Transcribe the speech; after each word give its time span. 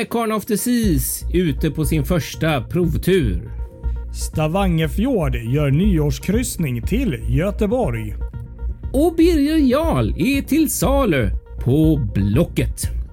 Icon 0.00 0.32
of 0.32 0.46
the 0.46 0.58
Seas 0.58 1.24
ute 1.32 1.70
på 1.70 1.84
sin 1.84 2.04
första 2.04 2.62
provtur. 2.62 3.50
Stavangefjord 4.14 5.36
gör 5.36 5.70
nyårskryssning 5.70 6.82
till 6.82 7.18
Göteborg. 7.28 8.14
Och 8.92 9.14
Birger 9.16 9.56
Jarl 9.56 10.14
är 10.16 10.42
till 10.42 10.70
salu 10.70 11.30
på 11.64 11.96
Blocket. 12.14 13.03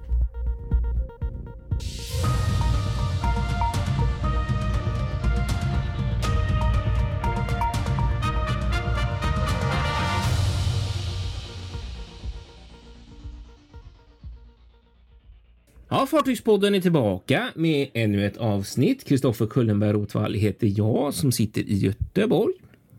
Ja, 15.94 16.06
Fartygspodden 16.06 16.74
är 16.74 16.80
tillbaka 16.80 17.48
med 17.54 17.88
ännu 17.94 18.26
ett 18.26 18.36
avsnitt. 18.36 19.04
Kristoffer 19.04 19.46
Kullenberg 19.46 19.92
Rotvall 19.92 20.34
heter 20.34 20.72
jag 20.76 21.14
som 21.14 21.32
sitter 21.32 21.60
i 21.60 21.74
Göteborg. 21.74 22.54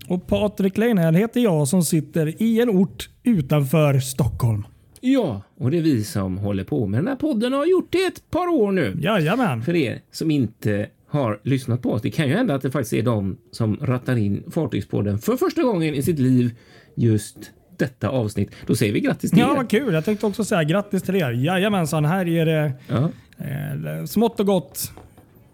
Och 0.08 0.28
Patrik 0.28 0.78
Leinhäll 0.78 1.16
heter 1.16 1.42
jag 1.42 1.68
som 1.68 1.84
sitter 1.84 2.42
i 2.42 2.62
en 2.62 2.70
ort 2.70 3.10
utanför 3.24 4.00
Stockholm. 4.00 4.64
Ja, 5.02 5.42
och 5.58 5.72
det 5.72 5.78
är 5.78 5.82
vi 5.82 6.04
som 6.04 6.38
håller 6.38 6.64
på 6.64 6.88
med 6.88 7.00
den 7.00 7.08
här 7.08 7.16
podden 7.16 7.54
och 7.54 7.60
har 7.60 7.66
gjort 7.66 7.92
det 7.92 8.04
ett 8.04 8.32
par 8.32 8.48
år 8.48 8.72
nu. 8.72 8.98
Jajamän. 9.02 9.62
För 9.62 9.76
er 9.76 10.02
som 10.12 10.32
inte 10.32 10.90
har 11.08 11.40
lyssnat 11.44 11.82
på 11.82 11.92
oss. 11.92 12.02
Det 12.02 12.12
kan 12.12 12.28
ju 12.28 12.34
hända 12.34 12.56
att 12.56 12.62
det 12.62 12.72
faktiskt 12.72 12.94
är 12.94 13.04
de 13.04 13.38
som 13.52 13.78
rattar 13.82 14.16
in 14.16 14.44
Fartygspodden 14.52 15.20
för 15.20 15.38
första 15.38 15.64
gången 15.64 15.96
i 15.96 16.02
sitt 16.02 16.20
liv 16.20 16.56
just 16.96 17.38
detta 17.84 18.10
avsnitt. 18.10 18.52
Då 18.68 18.76
säger 18.76 18.94
vi 18.94 19.00
grattis 19.00 19.32
till 19.32 19.40
Ja, 19.40 19.52
er. 19.52 19.56
vad 19.56 19.70
kul. 19.70 19.94
Jag 19.94 20.06
tänkte 20.06 20.26
också 20.26 20.46
säga 20.46 20.64
grattis 20.64 21.04
till 21.04 21.16
er. 21.16 21.32
Jajamensan, 21.32 22.06
här 22.06 22.28
är 22.28 22.46
det 22.46 22.72
Ja, 22.88 23.10
eh, 23.38 24.06
smått 24.06 24.40
och 24.40 24.46
gott, 24.46 24.92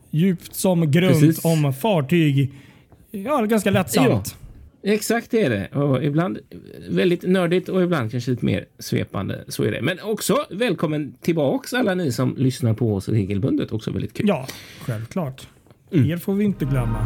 djupt 0.10 0.56
som 0.56 0.92
grunt 0.92 1.20
Precis. 1.20 1.46
om 1.46 1.74
fartyg. 1.74 2.54
Ja, 3.12 3.42
ganska 3.42 3.72
lättsamt. 3.72 4.36
exakt 4.84 5.32
det 5.32 5.42
är 5.44 5.50
det. 5.50 5.68
Och 5.80 6.04
ibland 6.04 6.40
väldigt 6.90 7.24
nördigt 7.24 7.70
och 7.70 7.84
ibland 7.84 8.12
kanske 8.12 8.32
lite 8.32 8.46
mer 8.46 8.66
svepande. 8.80 9.44
Så 9.48 9.64
är 9.64 9.72
det. 9.72 9.82
Men 9.82 10.00
också 10.04 10.46
välkommen 10.52 11.14
tillbaks 11.22 11.74
alla 11.74 11.96
ni 11.96 12.12
som 12.12 12.36
lyssnar 12.38 12.74
på 12.74 12.96
oss 12.96 13.10
regelbundet. 13.10 13.72
Också 13.72 13.92
väldigt 13.92 14.14
kul. 14.14 14.28
Ja, 14.28 14.48
självklart. 14.82 15.48
Mm. 15.92 16.12
Er 16.12 16.18
får 16.18 16.34
vi 16.34 16.44
inte 16.44 16.66
glömma. 16.66 17.06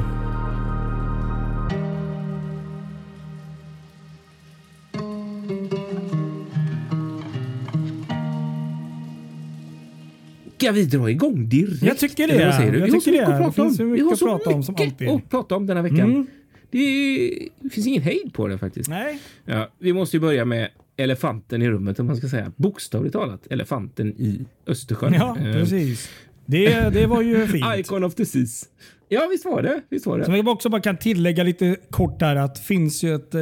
Ska 10.63 10.71
vi 10.71 10.85
dra 10.85 11.11
igång 11.11 11.49
direkt? 11.49 11.83
Jag 11.83 11.97
tycker 11.97 12.27
det. 12.27 12.33
Jag 12.33 12.71
vi 12.71 12.79
har 12.81 12.87
så 12.87 12.99
tycker 12.99 13.11
mycket 13.11 13.27
det. 13.27 13.35
att 13.35 13.55
prata 13.55 13.61
om. 13.61 13.73
Vi 13.77 13.83
mycket 13.85 14.05
har 14.05 14.15
så 14.15 14.25
prata 14.25 14.49
om 14.49 14.63
som 14.63 14.73
mycket 14.73 14.87
alltid. 14.93 15.09
att 15.09 15.29
prata 15.29 15.55
om 15.55 15.67
denna 15.67 15.81
veckan. 15.81 15.99
Mm. 15.99 16.27
Det, 16.71 16.77
är, 16.79 17.49
det 17.59 17.69
finns 17.69 17.87
ingen 17.87 18.01
hejd 18.01 18.33
på 18.33 18.47
det 18.47 18.57
faktiskt. 18.57 18.89
Nej. 18.89 19.19
Ja, 19.45 19.69
vi 19.79 19.93
måste 19.93 20.17
ju 20.17 20.21
börja 20.21 20.45
med 20.45 20.69
elefanten 20.97 21.61
i 21.61 21.69
rummet 21.69 21.99
om 21.99 22.07
man 22.07 22.15
ska 22.17 22.27
säga. 22.27 22.51
Bokstavligt 22.55 23.13
talat. 23.13 23.47
Elefanten 23.49 24.07
i 24.07 24.45
Östersjön. 24.67 25.13
Ja, 25.13 25.37
Eh, 25.39 25.53
precis. 25.53 26.09
Det, 26.45 26.93
det 26.93 27.05
var 27.05 27.21
ju 27.21 27.47
fint. 27.47 27.65
Icon 27.77 28.03
of 28.03 28.15
the 28.15 28.25
Seas. 28.25 28.65
Ja, 29.09 29.27
visst 29.31 29.45
var 29.45 29.61
det. 29.61 29.81
Visst 29.89 30.05
var 30.05 30.17
det. 30.17 30.25
Som 30.25 30.35
jag 30.35 30.47
också 30.47 30.69
bara 30.69 30.81
kan 30.81 30.97
tillägga 30.97 31.43
lite 31.43 31.75
kort 31.89 32.19
där 32.19 32.35
att 32.35 32.55
det 32.55 32.61
finns 32.61 33.03
ju 33.03 33.15
ett 33.15 33.35
eh, 33.35 33.41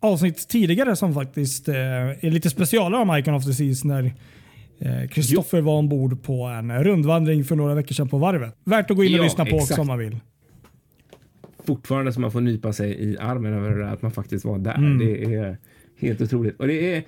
avsnitt 0.00 0.48
tidigare 0.48 0.96
som 0.96 1.14
faktiskt 1.14 1.68
eh, 1.68 1.74
är 1.74 2.30
lite 2.30 2.50
specialare 2.50 3.02
om 3.02 3.16
Icon 3.18 3.34
of 3.34 3.44
the 3.44 3.52
Seas 3.52 3.84
när 3.84 4.12
Kristoffer 5.10 5.60
var 5.60 5.78
ombord 5.78 6.22
på 6.22 6.44
en 6.44 6.84
rundvandring 6.84 7.44
för 7.44 7.56
några 7.56 7.74
veckor 7.74 7.94
sedan 7.94 8.08
på 8.08 8.18
varvet. 8.18 8.56
Värt 8.64 8.90
att 8.90 8.96
gå 8.96 9.04
in 9.04 9.12
och 9.14 9.18
Ja, 9.18 9.24
lyssna 9.24 9.44
på 9.44 9.56
också 9.56 9.80
om 9.80 9.86
man 9.86 9.98
vill. 9.98 10.16
Fortfarande 11.64 12.12
som 12.12 12.22
man 12.22 12.32
får 12.32 12.40
nypa 12.40 12.72
sig 12.72 12.90
i 12.90 13.18
armen 13.18 13.52
över 13.52 13.70
det 13.70 13.76
där, 13.84 13.92
att 13.92 14.02
man 14.02 14.10
faktiskt 14.10 14.44
var 14.44 14.58
där. 14.58 14.74
Mm. 14.74 14.98
Det 14.98 15.34
är 15.34 15.56
helt 15.98 16.20
otroligt. 16.20 16.60
Och 16.60 16.66
det 16.66 16.96
är 16.96 17.04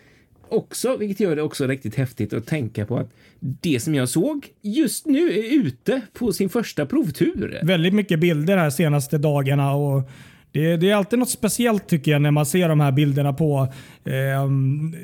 också, 0.49 0.97
vilket 0.97 1.21
gör 1.21 1.37
det 1.37 1.43
också 1.43 1.67
riktigt 1.67 1.95
häftigt 1.95 2.33
att 2.33 2.47
tänka 2.47 2.87
på 2.87 2.97
att 2.97 3.11
det 3.41 3.81
som 3.81 3.95
jag 3.95 4.09
såg 4.09 4.47
just 4.63 5.07
nu 5.07 5.29
är 5.29 5.67
ute 5.67 6.01
på 6.13 6.33
sin 6.33 6.49
första 6.49 6.87
provtur. 6.87 7.59
Väldigt 7.63 7.95
mycket 7.95 8.21
bilder 8.21 8.57
här 8.57 8.71
senaste 8.71 9.19
dagarna. 9.19 9.75
och 9.75 10.11
det, 10.59 10.77
det 10.77 10.91
är 10.91 10.95
alltid 10.95 11.19
något 11.19 11.31
speciellt 11.31 11.89
tycker 11.89 12.11
jag 12.11 12.23
när 12.23 12.31
man 12.31 12.47
ser 12.47 12.69
de 12.69 12.81
här 12.81 12.93
bilderna 12.93 13.33
på 13.33 13.69
eh, 14.05 14.43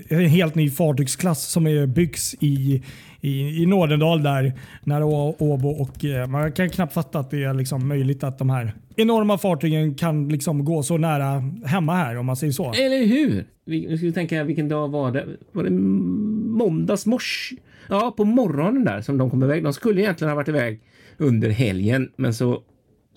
en 0.08 0.26
helt 0.28 0.54
ny 0.54 0.70
fartygsklass 0.70 1.46
som 1.46 1.66
är, 1.66 1.86
byggs 1.86 2.34
i, 2.40 2.82
i, 3.20 3.62
i 3.62 3.66
Nådendal 3.66 4.22
där. 4.22 4.52
Nära 4.82 5.04
Åbo 5.38 5.68
och 5.68 6.04
eh, 6.04 6.26
man 6.26 6.52
kan 6.52 6.70
knappt 6.70 6.94
fatta 6.94 7.18
att 7.18 7.30
det 7.30 7.44
är 7.44 7.54
liksom 7.54 7.88
möjligt 7.88 8.24
att 8.24 8.38
de 8.38 8.50
här 8.50 8.74
enorma 8.96 9.38
fartygen 9.38 9.94
kan 9.94 10.28
liksom 10.28 10.64
gå 10.64 10.82
så 10.82 10.96
nära 10.96 11.42
hemma 11.64 11.94
här 11.94 12.16
om 12.16 12.26
man 12.26 12.36
säger 12.36 12.52
så. 12.52 12.72
Eller 12.72 13.06
hur? 13.06 13.44
Vi, 13.64 13.86
nu 13.86 13.96
ska 13.96 14.06
vi 14.06 14.12
tänka, 14.12 14.44
vilken 14.44 14.68
dag 14.68 14.88
var 14.88 15.12
det? 15.12 15.26
Var 15.52 15.64
det 15.64 15.70
måndagsmors? 15.70 17.52
Ja, 17.88 18.14
på 18.16 18.24
morgonen 18.24 18.84
där 18.84 19.00
som 19.00 19.18
de 19.18 19.30
kom 19.30 19.42
iväg. 19.42 19.64
De 19.64 19.72
skulle 19.72 20.00
egentligen 20.00 20.30
ha 20.30 20.36
varit 20.36 20.48
iväg 20.48 20.80
under 21.18 21.50
helgen, 21.50 22.10
men 22.16 22.34
så 22.34 22.62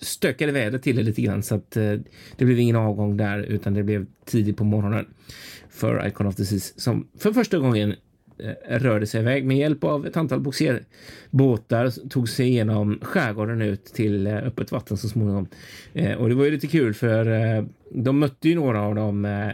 stökade 0.00 0.52
vädret 0.52 0.82
till 0.82 0.96
det 0.96 1.02
lite 1.02 1.22
grann 1.22 1.42
så 1.42 1.54
att 1.54 1.76
eh, 1.76 1.92
det 2.36 2.44
blev 2.44 2.58
ingen 2.58 2.76
avgång 2.76 3.16
där 3.16 3.38
utan 3.38 3.74
det 3.74 3.82
blev 3.82 4.06
tidigt 4.24 4.56
på 4.56 4.64
morgonen 4.64 5.06
för 5.70 6.06
Icon 6.06 6.26
of 6.26 6.36
the 6.36 6.44
Seas 6.44 6.80
som 6.80 7.08
för 7.18 7.32
första 7.32 7.58
gången 7.58 7.94
eh, 8.38 8.78
rörde 8.78 9.06
sig 9.06 9.20
iväg 9.20 9.44
med 9.44 9.56
hjälp 9.56 9.84
av 9.84 10.06
ett 10.06 10.16
antal 10.16 10.40
bogserbåtar 10.40 12.08
tog 12.08 12.28
sig 12.28 12.48
igenom 12.48 12.98
skärgården 13.02 13.62
ut 13.62 13.84
till 13.84 14.26
eh, 14.26 14.36
öppet 14.36 14.72
vatten 14.72 14.96
så 14.96 15.08
småningom. 15.08 15.48
Eh, 15.92 16.12
och 16.12 16.28
det 16.28 16.34
var 16.34 16.44
ju 16.44 16.50
lite 16.50 16.66
kul 16.66 16.94
för 16.94 17.56
eh, 17.56 17.64
de 17.90 18.18
mötte 18.18 18.48
ju 18.48 18.54
några 18.54 18.82
av 18.82 18.94
de 18.94 19.24
eh, 19.24 19.48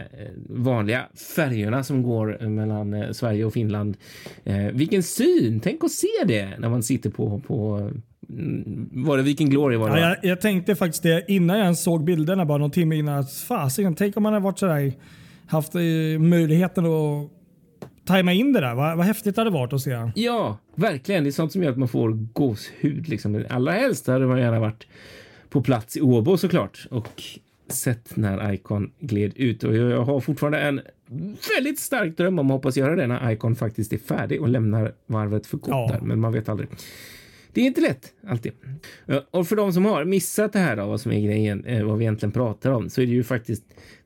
vanliga 0.49 1.05
färjorna 1.35 1.83
som 1.83 2.03
går 2.03 2.47
mellan 2.47 3.13
Sverige 3.13 3.45
och 3.45 3.53
Finland. 3.53 3.97
Vilken 4.73 5.03
syn! 5.03 5.59
Tänk 5.59 5.83
att 5.83 5.91
se 5.91 6.07
det 6.25 6.59
när 6.59 6.69
man 6.69 6.83
sitter 6.83 7.09
på, 7.09 7.41
på 7.47 7.91
var 8.91 9.17
det 9.17 9.23
Viking 9.23 9.49
Glory? 9.49 9.75
Var 9.77 9.89
det, 9.89 9.99
Ja, 9.99 10.07
jag, 10.09 10.17
jag 10.31 10.41
tänkte 10.41 10.75
faktiskt 10.75 11.03
det 11.03 11.25
innan 11.27 11.57
jag 11.57 11.63
ens 11.63 11.83
såg 11.83 12.03
bilderna, 12.03 12.45
bara 12.45 12.57
någon 12.57 12.71
timme 12.71 12.95
innan. 12.95 13.19
att 13.19 13.31
Fasiken, 13.33 13.95
tänk 13.95 14.17
om 14.17 14.23
man 14.23 14.33
hade 14.33 14.43
varit 14.43 14.59
sådär, 14.59 14.93
haft 15.47 15.75
eh, 15.75 15.81
möjligheten 16.19 16.85
att 16.85 17.29
tajma 18.05 18.33
in 18.33 18.53
det 18.53 18.59
där. 18.59 18.75
Vad, 18.75 18.97
vad 18.97 19.05
häftigt 19.05 19.35
det 19.35 19.41
hade 19.41 19.51
varit 19.51 19.73
att 19.73 19.81
se. 19.81 20.11
Ja, 20.15 20.57
verkligen. 20.75 21.23
Det 21.23 21.29
är 21.29 21.31
sånt 21.31 21.51
som 21.51 21.63
gör 21.63 21.71
att 21.71 21.77
man 21.77 21.87
får 21.87 22.09
gåshud. 22.33 23.09
Liksom. 23.09 23.45
Allra 23.49 23.71
helst 23.71 24.07
hade 24.07 24.25
man 24.27 24.39
gärna 24.39 24.59
varit 24.59 24.87
på 25.49 25.61
plats 25.61 25.97
i 25.97 26.01
Åbo 26.01 26.37
såklart 26.37 26.87
och 26.91 27.23
sett 27.67 28.15
när 28.17 28.53
Icon 28.53 28.91
gled 28.99 29.31
ut. 29.35 29.63
Och 29.63 29.75
jag 29.75 30.03
har 30.03 30.19
fortfarande 30.19 30.59
en 30.59 30.81
väldigt 31.57 31.79
stark 31.79 32.17
dröm 32.17 32.39
om 32.39 32.45
att 32.51 32.51
hoppas 32.55 32.77
göra 32.77 32.95
det 32.95 33.07
när 33.07 33.31
Icon 33.31 33.55
faktiskt 33.55 33.93
är 33.93 33.97
färdig 33.97 34.41
och 34.41 34.49
lämnar 34.49 34.91
varvet 35.07 35.47
för 35.47 35.57
gott 35.57 35.69
Ja. 35.69 35.89
där. 35.93 35.99
Men 36.01 36.19
man 36.19 36.33
vet 36.33 36.49
aldrig. 36.49 36.69
Det 37.55 37.61
är 37.61 37.65
inte 37.65 37.81
lätt 37.81 38.13
alltid. 38.27 38.51
Och 39.31 39.47
för 39.47 39.55
de 39.55 39.73
som 39.73 39.85
har 39.85 40.05
missat 40.05 40.53
det 40.53 40.59
här 40.59 40.75
då, 40.75 40.87
vad 40.87 41.01
som 41.01 41.11
är 41.11 41.21
grejen, 41.21 41.65
eh, 41.65 41.83
vad 41.83 41.97
vi 41.97 42.03
egentligen 42.03 42.31
pratar 42.31 42.71
om, 42.71 42.89
så 42.89 43.01
är 43.01 43.05
det 43.05 43.11
ju 43.11 43.23
faktiskt 43.23 43.63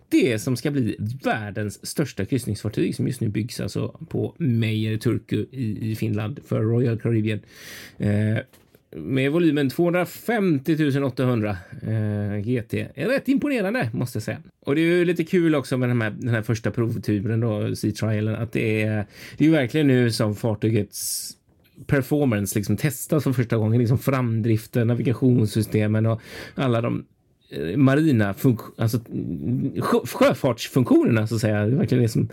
det 0.10 0.40
som 0.40 0.58
ska 0.58 0.72
bli 0.72 0.96
världens 1.24 1.88
största 1.88 2.26
kryssningsfartyg 2.26 2.96
som 2.96 3.08
just 3.08 3.22
nu 3.22 3.28
byggs 3.30 3.60
alltså 3.60 4.00
på 4.10 4.36
Meijer 4.38 4.98
Turku 4.98 5.46
i, 5.52 5.92
i 5.92 5.96
Finland 5.96 6.40
för 6.46 6.62
Royal 6.62 7.00
Caribbean. 7.00 7.40
Eh, 7.98 8.38
med 8.96 9.32
volymen 9.32 9.70
250 9.70 11.04
800 11.04 11.58
eh, 11.82 12.40
GT. 12.42 12.74
Eh, 12.74 13.08
rätt 13.08 13.28
imponerande 13.28 13.90
måste 13.94 14.16
jag 14.16 14.24
säga. 14.24 14.42
Och 14.66 14.76
det 14.76 14.82
är 14.82 14.86
ju 14.86 15.06
lite 15.06 15.24
kul 15.24 15.56
också 15.56 15.78
med 15.78 15.90
den 15.90 16.02
här, 16.02 16.16
den 16.20 16.30
här 16.30 16.42
första 16.42 16.72
provturen 16.72 17.40
då, 17.40 17.76
Sea 17.76 17.92
Trialen, 17.92 18.36
att 18.36 18.52
det 18.52 18.82
är, 18.82 19.06
det 19.38 19.44
är 19.44 19.48
ju 19.48 19.52
verkligen 19.52 19.88
nu 19.88 20.12
som 20.12 20.36
fartygets 20.36 21.36
performance 21.88 22.60
liksom 22.60 22.78
testas 22.78 23.24
för 23.24 23.34
första 23.34 23.58
gången. 23.58 23.80
Liksom 23.80 23.98
framdriften, 23.98 24.88
navigationssystemen 24.88 26.06
och 26.06 26.22
alla 26.56 26.82
de 26.82 27.06
eh, 27.50 27.78
marina 27.78 28.36
alltså, 28.78 28.98
sjö- 29.76 30.08
sjöfartsfunktionerna 30.08 31.28
så 31.28 31.36
att 31.36 31.42
säga. 31.42 31.66
Det 31.66 31.72
är 31.72 31.78
verkligen 31.78 32.04
det 32.04 32.10
som 32.10 32.30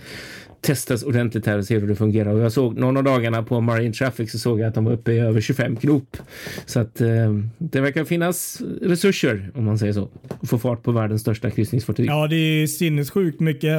testas 0.61 1.03
ordentligt 1.03 1.47
här 1.47 1.59
och 1.59 1.65
ser 1.65 1.81
hur 1.81 1.89
det 1.89 1.97
fungerar. 1.97 2.35
Och 2.35 2.41
jag 2.41 2.53
såg 2.53 2.79
någon 2.79 2.97
av 2.97 3.05
dagarna 3.05 3.43
på 3.43 3.61
Marine 3.61 3.93
Traffic 3.93 4.33
så 4.33 4.39
såg 4.39 4.61
jag 4.61 4.69
att 4.69 4.75
de 4.75 4.85
var 4.85 4.93
uppe 4.93 5.13
i 5.13 5.19
över 5.19 5.41
25 5.41 5.77
knop. 5.77 6.17
Så 6.67 6.81
att 6.81 7.01
eh, 7.01 7.35
det 7.59 7.81
verkar 7.81 8.05
finnas 8.05 8.63
resurser 8.83 9.51
om 9.55 9.65
man 9.65 9.79
säger 9.79 9.93
så. 9.93 10.09
Att 10.41 10.49
få 10.49 10.59
fart 10.59 10.83
på 10.83 10.93
världens 10.93 11.21
största 11.21 11.51
kryssningsfartyg. 11.51 12.07
Ja, 12.07 12.27
det 12.27 12.37
är 12.37 12.67
sinnessjukt 12.67 13.41
mycket 13.41 13.73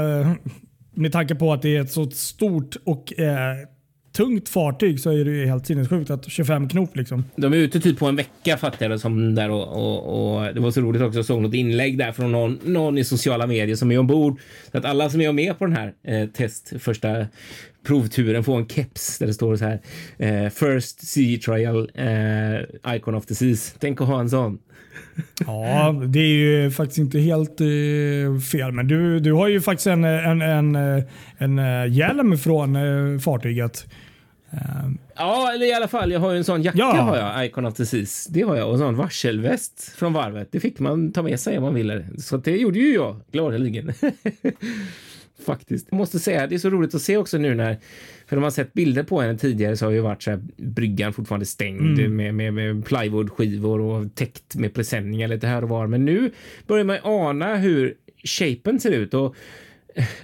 med 0.94 1.12
tanke 1.12 1.36
på 1.36 1.54
att 1.54 1.62
det 1.62 1.76
är 1.76 1.82
ett 1.82 1.92
så 1.92 2.10
stort 2.10 2.76
och 2.84 3.20
eh, 3.20 3.56
tungt 4.18 4.50
fartyg 4.50 5.00
så 5.00 5.12
är 5.12 5.26
det 5.26 5.32
ju 5.32 5.46
helt 5.46 5.66
sinnessjukt 5.66 6.10
att 6.10 6.32
25 6.32 6.70
knop 6.70 6.96
liksom. 6.96 7.24
De 7.36 7.54
är 7.54 7.58
ute 7.58 7.80
typ 7.80 8.00
på 8.00 8.06
en 8.06 8.16
vecka 8.16 8.58
fattar 8.58 8.90
jag 8.90 9.00
som 9.00 9.36
där 9.36 9.50
och, 9.50 9.68
och, 9.68 10.38
och 10.38 10.54
det 10.54 10.60
var 10.60 10.72
så 10.72 10.82
roligt 10.82 11.02
också. 11.02 11.20
Jag 11.20 11.26
såg 11.26 11.42
något 11.42 11.54
inlägg 11.54 11.98
där 11.98 12.12
från 12.12 12.32
någon, 12.32 12.60
någon 12.64 12.98
i 12.98 13.04
sociala 13.04 13.48
medier 13.48 13.76
som 13.76 13.92
är 13.92 14.00
ombord. 14.00 14.40
Så 14.72 14.78
att 14.78 14.86
alla 14.86 15.10
som 15.10 15.22
är 15.22 15.32
med 15.32 15.60
på 15.60 15.66
den 15.66 15.76
här 15.76 15.94
eh, 16.04 16.30
test 16.30 16.74
första 16.80 17.26
provturen 17.88 18.44
få 18.44 18.56
en 18.56 18.68
keps 18.68 19.20
där 19.20 19.28
det 19.28 19.34
står 19.34 19.56
så 19.56 19.66
här 19.66 19.82
eh, 20.18 20.50
First 20.50 21.08
Sea 21.08 21.40
Trial 21.40 21.92
eh, 21.94 22.96
Icon 22.96 23.16
of 23.16 23.26
the 23.26 23.36
Seas. 23.36 23.76
Tänk 23.80 24.02
att 24.02 24.08
ha 24.08 24.20
en 24.20 24.30
sån. 24.30 24.60
Ja, 25.46 26.02
det 26.08 26.20
är 26.20 26.64
ju 26.64 26.72
faktiskt 26.72 26.98
inte 26.98 27.20
helt 27.20 27.62
uh, 27.62 28.40
fel. 28.40 28.72
Men 28.72 28.88
du, 28.88 29.20
du 29.20 29.34
har 29.34 29.48
ju 29.48 29.62
faktiskt 29.62 29.88
en, 29.88 30.04
en, 30.04 30.42
en, 30.42 30.76
en, 30.76 31.60
en 31.60 31.94
hjälm 31.94 32.38
från 32.38 32.76
uh, 32.76 33.20
fartyget. 33.20 33.86
Uh, 34.54 34.92
ja, 35.16 35.52
eller 35.54 35.66
i 35.66 35.74
alla 35.74 35.88
fall. 35.88 36.12
Jag 36.12 36.20
har 36.20 36.32
ju 36.32 36.38
en 36.38 36.44
sån 36.44 36.62
jacka, 36.62 36.78
ja. 36.78 36.92
har 36.92 37.18
jag, 37.18 37.46
Icon 37.46 37.66
of 37.66 37.74
the 37.74 37.86
Seas. 37.86 38.28
Det 38.30 38.42
har 38.42 38.56
jag. 38.56 38.68
Och 38.68 38.74
en 38.74 38.80
sån 38.80 38.96
varselväst 38.96 39.94
från 39.96 40.14
varvet. 40.14 40.52
Det 40.52 40.60
fick 40.60 40.80
man 40.80 41.12
ta 41.12 41.24
med 41.24 41.40
sig 41.40 41.58
om 41.58 41.64
man 41.64 41.74
ville. 41.74 42.06
Så 42.18 42.38
det 42.38 42.58
gjorde 42.58 42.80
ju 42.80 42.94
jag 42.94 43.22
gladeligen. 43.32 43.94
Faktiskt. 45.46 45.88
Jag 45.90 45.98
måste 45.98 46.20
säga, 46.20 46.48
det 46.48 46.56
är 46.56 46.60
så 46.60 46.70
roligt 46.70 46.96
att 46.96 47.02
se 47.02 47.18
också 47.18 47.38
nu 47.38 47.56
när, 47.56 47.78
för 48.28 48.36
de 48.36 48.44
har 48.44 48.52
sett 48.52 48.74
bilder 48.74 49.04
på 49.04 49.22
henne 49.22 49.38
tidigare 49.38 49.78
så 49.78 49.86
har 49.86 49.92
ju 49.92 50.00
varit 50.00 50.24
så 50.24 50.32
här, 50.32 50.42
bryggan 50.58 51.14
fortfarande 51.14 51.46
stängd 51.46 52.00
mm. 52.00 52.16
med, 52.16 52.36
med, 52.36 52.54
med 52.54 52.86
plywoodskivor 52.86 53.82
och 53.82 54.16
täckt 54.16 54.56
med 54.56 54.74
presenningar 54.74 55.28
lite 55.28 55.48
här 55.48 55.64
och 55.64 55.70
var. 55.70 55.88
Men 55.88 56.06
nu 56.06 56.32
börjar 56.68 56.86
man 56.86 56.98
ana 57.04 57.56
hur 57.56 57.94
shapen 58.24 58.80
ser 58.80 58.92
ut 58.92 59.14
och 59.14 59.36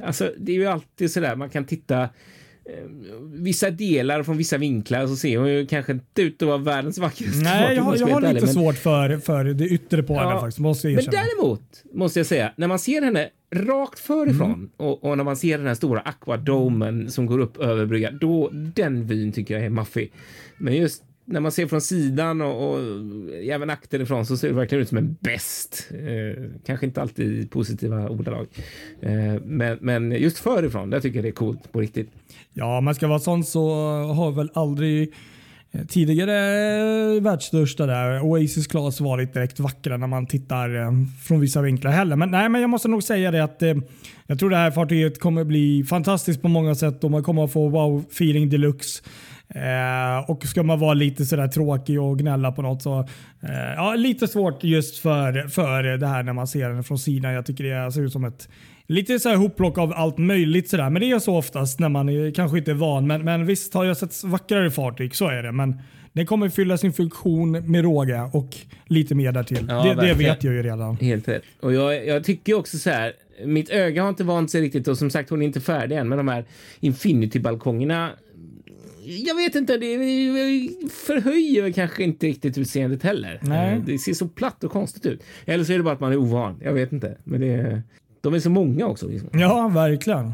alltså, 0.03 0.31
det 0.37 0.51
är 0.51 0.55
ju 0.55 0.65
alltid 0.65 1.11
så 1.11 1.19
där 1.19 1.35
man 1.35 1.49
kan 1.49 1.65
titta 1.65 1.99
Eh, 2.03 2.09
vissa 3.33 3.69
delar 3.69 4.23
från 4.23 4.37
vissa 4.37 4.57
vinklar 4.57 5.07
så 5.07 5.15
ser 5.15 5.37
hon 5.37 5.49
ju 5.49 5.65
kanske 5.65 5.91
inte 5.91 6.21
ut 6.21 6.41
att 6.41 6.47
vara 6.47 6.57
världens 6.57 6.97
vackraste. 6.97 7.43
Nej, 7.43 7.75
jag, 7.75 7.97
jag 7.97 8.07
har 8.07 8.21
lite 8.21 8.45
men... 8.45 8.53
svårt 8.53 8.75
för, 8.75 9.17
för 9.17 9.43
det 9.45 9.65
yttre 9.65 10.03
på 10.03 10.13
ja, 10.13 10.19
henne 10.19 10.39
faktiskt. 10.39 10.59
Måste 10.59 10.89
jag 10.89 10.95
men 10.95 11.05
däremot 11.11 11.83
måste 11.93 12.19
jag 12.19 12.27
säga, 12.27 12.53
när 12.55 12.67
man 12.67 12.79
ser 12.79 13.01
henne 13.01 13.29
rakt 13.55 13.99
förifrån 13.99 14.53
mm. 14.53 14.69
och, 14.77 15.03
och, 15.03 15.17
när 15.17 15.23
man 15.23 15.35
ser 15.35 15.57
den 15.57 15.67
här 15.67 15.75
stora 15.75 15.99
aquadomen 15.99 17.11
som 17.11 17.25
går 17.25 17.39
upp 17.39 17.57
över 17.57 17.85
bryggan, 17.85 18.17
då 18.21 18.49
den 18.51 19.05
vyn 19.05 19.31
tycker 19.31 19.53
jag 19.53 19.65
är 19.65 19.69
maffig. 19.69 20.11
Men 20.57 20.75
just 20.75 21.03
när 21.25 21.39
man 21.39 21.51
ser 21.51 21.67
från 21.67 21.81
sidan 21.81 22.41
och, 22.41 22.73
och 22.73 22.79
även 23.35 23.69
akterifrån 23.69 24.25
så 24.25 24.37
ser 24.37 24.47
det 24.47 24.53
verkligen 24.53 24.81
ut 24.81 24.89
som 24.89 24.97
en 24.97 25.17
bäst. 25.19 25.87
Eh, 25.91 26.43
kanske 26.65 26.85
inte 26.85 27.01
alltid 27.01 27.39
i 27.39 27.47
positiva 27.47 28.09
ordalag. 28.09 28.47
Eh, 29.01 29.41
men, 29.43 29.77
men 29.81 30.11
just 30.11 30.37
förifrån, 30.37 30.89
där 30.89 30.99
tycker 30.99 31.17
jag 31.17 31.25
det 31.25 31.29
är 31.29 31.31
coolt 31.31 31.71
på 31.71 31.81
riktigt. 31.81 32.09
Ja, 32.53 32.81
man 32.81 32.95
ska 32.95 33.07
vara 33.07 33.19
sån 33.19 33.43
så 33.43 33.69
har 34.13 34.31
väl 34.31 34.49
aldrig 34.53 35.13
eh, 35.71 35.85
tidigare 35.85 36.35
eh, 37.15 37.21
världsstörsta 37.21 37.85
där, 37.85 38.21
Oasis 38.21 38.67
Class 38.67 39.01
varit 39.01 39.33
direkt 39.33 39.59
vackra 39.59 39.97
när 39.97 40.07
man 40.07 40.27
tittar 40.27 40.75
eh, 40.75 40.91
från 41.23 41.39
vissa 41.39 41.61
vinklar 41.61 41.91
heller. 41.91 42.15
Men, 42.15 42.31
nej, 42.31 42.49
men 42.49 42.61
jag 42.61 42.69
måste 42.69 42.87
nog 42.87 43.03
säga 43.03 43.31
det 43.31 43.43
att 43.43 43.61
eh, 43.61 43.75
jag 44.27 44.39
tror 44.39 44.49
det 44.49 44.57
här 44.57 44.71
fartyget 44.71 45.19
kommer 45.19 45.43
bli 45.43 45.83
fantastiskt 45.83 46.41
på 46.41 46.47
många 46.47 46.75
sätt 46.75 47.03
och 47.03 47.11
man 47.11 47.23
kommer 47.23 47.43
att 47.43 47.53
få 47.53 47.69
wow-feeling 47.69 48.49
deluxe. 48.49 49.03
Eh, 49.55 50.29
och 50.29 50.43
ska 50.43 50.63
man 50.63 50.79
vara 50.79 50.93
lite 50.93 51.25
sådär 51.25 51.47
tråkig 51.47 52.01
och 52.01 52.19
gnälla 52.19 52.51
på 52.51 52.61
något 52.61 52.81
så 52.81 52.99
eh, 53.41 53.73
ja, 53.75 53.95
lite 53.95 54.27
svårt 54.27 54.63
just 54.63 54.97
för, 54.97 55.47
för 55.47 55.83
det 55.83 56.07
här 56.07 56.23
när 56.23 56.33
man 56.33 56.47
ser 56.47 56.69
den 56.69 56.83
från 56.83 56.99
sidan. 56.99 57.33
Jag 57.33 57.45
tycker 57.45 57.63
det 57.63 57.91
ser 57.91 58.01
ut 58.01 58.11
som 58.11 58.23
ett 58.23 58.49
lite 58.87 59.19
så 59.19 59.29
här 59.29 59.35
hopplock 59.35 59.77
av 59.77 59.93
allt 59.95 60.17
möjligt 60.17 60.69
sådär. 60.69 60.89
Men 60.89 61.01
det 61.01 61.11
är 61.11 61.19
så 61.19 61.37
oftast 61.37 61.79
när 61.79 61.89
man 61.89 62.09
är, 62.09 62.31
kanske 62.31 62.57
inte 62.57 62.71
är 62.71 62.75
van. 62.75 63.07
Men, 63.07 63.23
men 63.25 63.45
visst 63.45 63.73
har 63.73 63.85
jag 63.85 63.97
sett 63.97 64.23
vackrare 64.23 64.71
fartyg, 64.71 65.15
så 65.15 65.27
är 65.27 65.43
det. 65.43 65.51
Men 65.51 65.81
den 66.13 66.25
kommer 66.25 66.49
fylla 66.49 66.77
sin 66.77 66.93
funktion 66.93 67.51
med 67.51 67.83
råga 67.83 68.29
och 68.33 68.57
lite 68.85 69.15
mer 69.15 69.31
därtill. 69.31 69.65
Ja, 69.69 69.83
det, 69.83 70.07
det, 70.07 70.13
vet 70.13 70.43
jag 70.43 70.53
ju 70.53 70.63
redan. 70.63 70.97
Helt 70.97 71.27
rätt. 71.27 71.43
Och 71.59 71.73
jag, 71.73 72.07
jag 72.07 72.23
tycker 72.23 72.53
också 72.53 72.77
så 72.77 72.89
här. 72.89 73.13
Mitt 73.45 73.69
öga 73.69 74.01
har 74.01 74.09
inte 74.09 74.23
vant 74.23 74.51
sig 74.51 74.61
riktigt 74.61 74.87
och 74.87 74.97
som 74.97 75.09
sagt 75.09 75.29
hon 75.29 75.41
är 75.41 75.45
inte 75.45 75.61
färdig 75.61 75.97
än 75.97 76.09
med 76.09 76.19
de 76.19 76.27
här 76.27 76.45
Infinity-balkongerna 76.79 78.09
jag 79.05 79.35
vet 79.35 79.55
inte, 79.55 79.77
det 79.77 79.97
förhöjer 80.89 81.71
kanske 81.71 82.03
inte 82.03 82.27
riktigt 82.27 82.57
utseendet 82.57 83.03
heller. 83.03 83.39
Nej. 83.41 83.81
Det 83.85 83.97
ser 83.97 84.13
så 84.13 84.27
platt 84.27 84.63
och 84.63 84.71
konstigt 84.71 85.05
ut. 85.05 85.23
Eller 85.45 85.63
så 85.63 85.73
är 85.73 85.77
det 85.77 85.83
bara 85.83 85.93
att 85.93 85.99
man 85.99 86.11
är 86.11 86.17
ovan. 86.17 86.59
Jag 86.63 86.73
vet 86.73 86.91
inte. 86.93 87.17
Men 87.23 87.41
det, 87.41 87.81
de 88.21 88.33
är 88.33 88.39
så 88.39 88.49
många 88.49 88.87
också. 88.87 89.07
Liksom. 89.07 89.29
Ja, 89.33 89.67
verkligen. 89.67 90.33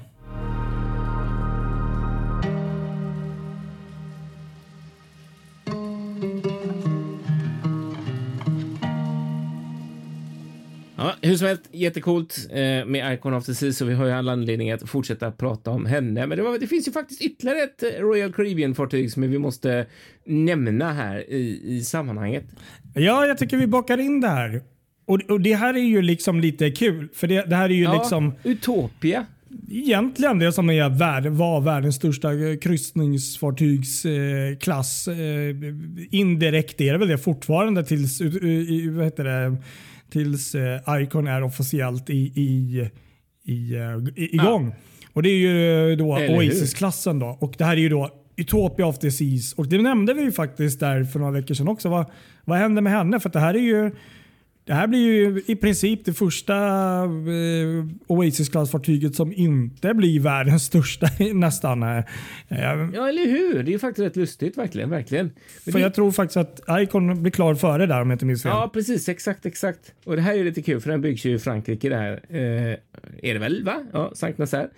Hur 11.21 11.35
som 11.35 11.47
helst, 11.47 11.63
jättecoolt 11.71 12.47
eh, 12.49 12.85
med 12.85 13.13
Icon 13.13 13.33
of 13.33 13.45
the 13.45 13.53
Sea, 13.53 13.73
så 13.73 13.85
vi 13.85 13.93
har 13.93 14.05
ju 14.05 14.11
alla 14.11 14.31
anledning 14.31 14.71
att 14.71 14.89
fortsätta 14.89 15.31
prata 15.31 15.71
om 15.71 15.85
henne. 15.85 16.27
Men 16.27 16.37
det, 16.37 16.43
var, 16.43 16.59
det 16.59 16.67
finns 16.67 16.87
ju 16.87 16.91
faktiskt 16.91 17.21
ytterligare 17.21 17.63
ett 17.63 17.83
Royal 17.99 18.33
Caribbean-fartyg 18.33 19.09
som 19.09 19.31
vi 19.31 19.37
måste 19.37 19.85
nämna 20.25 20.93
här 20.93 21.29
i, 21.29 21.61
i 21.65 21.81
sammanhanget. 21.81 22.43
Ja, 22.93 23.25
jag 23.25 23.37
tycker 23.37 23.57
vi 23.57 23.67
bakar 23.67 23.97
in 23.97 24.21
det 24.21 24.27
här. 24.27 24.61
Och, 25.05 25.21
och 25.29 25.41
det 25.41 25.53
här 25.53 25.73
är 25.73 25.83
ju 25.83 26.01
liksom 26.01 26.39
lite 26.39 26.71
kul, 26.71 27.09
för 27.13 27.27
det, 27.27 27.45
det 27.45 27.55
här 27.55 27.69
är 27.69 27.73
ju 27.73 27.83
ja, 27.83 27.93
liksom... 27.93 28.33
Utopia. 28.43 29.25
Egentligen 29.71 30.39
det 30.39 30.51
som 30.51 30.69
är 30.69 30.89
värld, 30.89 31.25
var 31.25 31.61
världens 31.61 31.95
största 31.95 32.29
kryssningsfartygsklass. 32.61 35.07
Eh, 35.07 35.15
eh, 35.15 35.55
indirekt 36.11 36.81
är 36.81 36.91
det 36.91 36.97
väl 36.99 37.07
det 37.07 37.17
fortfarande 37.17 37.83
tills, 37.83 38.21
vad 38.91 39.05
heter 39.05 39.23
det, 39.23 39.57
tills 40.09 40.55
eh, 40.55 41.01
Icon 41.01 41.27
är 41.27 41.43
officiellt 41.43 42.09
i, 42.09 42.31
i, 42.35 42.89
i, 43.43 43.75
eh, 43.75 43.97
i, 44.15 44.35
igång. 44.35 44.67
Ja. 44.67 44.75
Och 45.13 45.23
Det 45.23 45.29
är 45.29 45.37
ju 45.37 45.95
då 45.95 46.05
Oasis-klassen. 46.05 47.19
Då. 47.19 47.37
Och 47.41 47.55
Det 47.57 47.65
här 47.65 47.73
är 47.73 47.81
ju 47.81 47.89
då 47.89 48.09
Utopia 48.35 48.85
of 48.85 48.99
the 48.99 49.11
Seas. 49.11 49.53
Och 49.53 49.67
Det 49.67 49.81
nämnde 49.81 50.13
vi 50.13 50.21
ju 50.21 50.31
faktiskt 50.31 50.79
där 50.79 51.03
för 51.03 51.19
några 51.19 51.31
veckor 51.31 51.55
sedan 51.55 51.67
också. 51.67 51.89
Vad, 51.89 52.05
vad 52.45 52.57
hände 52.57 52.81
med 52.81 52.93
henne? 52.93 53.19
För 53.19 53.29
det 53.29 53.39
här 53.39 53.53
är 53.53 53.59
ju 53.59 53.91
det 54.69 54.75
här 54.75 54.87
blir 54.87 54.99
ju 54.99 55.43
i 55.45 55.55
princip 55.55 56.05
det 56.05 56.13
första 56.13 56.55
eh, 57.03 57.85
Oasis-klassfartyget 58.07 59.15
som 59.15 59.33
inte 59.33 59.93
blir 59.93 60.19
världens 60.19 60.63
största 60.63 61.07
nästan. 61.33 61.83
Eh, 61.83 62.03
ja, 62.47 63.09
eller 63.09 63.25
hur? 63.25 63.63
Det 63.63 63.69
är 63.69 63.73
ju 63.73 63.79
faktiskt 63.79 64.05
rätt 64.05 64.15
lustigt 64.15 64.57
verkligen. 64.57 64.89
verkligen. 64.89 65.25
Men 65.65 65.71
för 65.71 65.79
det... 65.79 65.83
jag 65.83 65.93
tror 65.93 66.11
faktiskt 66.11 66.37
att 66.37 66.81
Icon 66.81 67.21
blir 67.21 67.31
klar 67.31 67.55
före 67.55 67.85
där 67.85 68.01
om 68.01 68.09
jag 68.09 68.15
inte 68.15 68.25
minns 68.25 68.43
fel. 68.43 68.49
Ja, 68.49 68.69
precis. 68.73 69.09
Exakt, 69.09 69.45
exakt. 69.45 69.93
Och 70.03 70.15
det 70.15 70.21
här 70.21 70.37
är 70.37 70.43
lite 70.43 70.61
kul 70.61 70.81
för 70.81 70.91
den 70.91 71.01
byggs 71.01 71.25
ju 71.25 71.33
i 71.33 71.39
Frankrike 71.39 71.89
där. 71.89 72.11
Eh, 72.29 72.77
är 73.29 73.33
det 73.33 73.39
väl, 73.39 73.63
va? 73.63 73.83
Ja, 73.93 74.11
Sankt 74.13 74.37
Nazaire. 74.37 74.69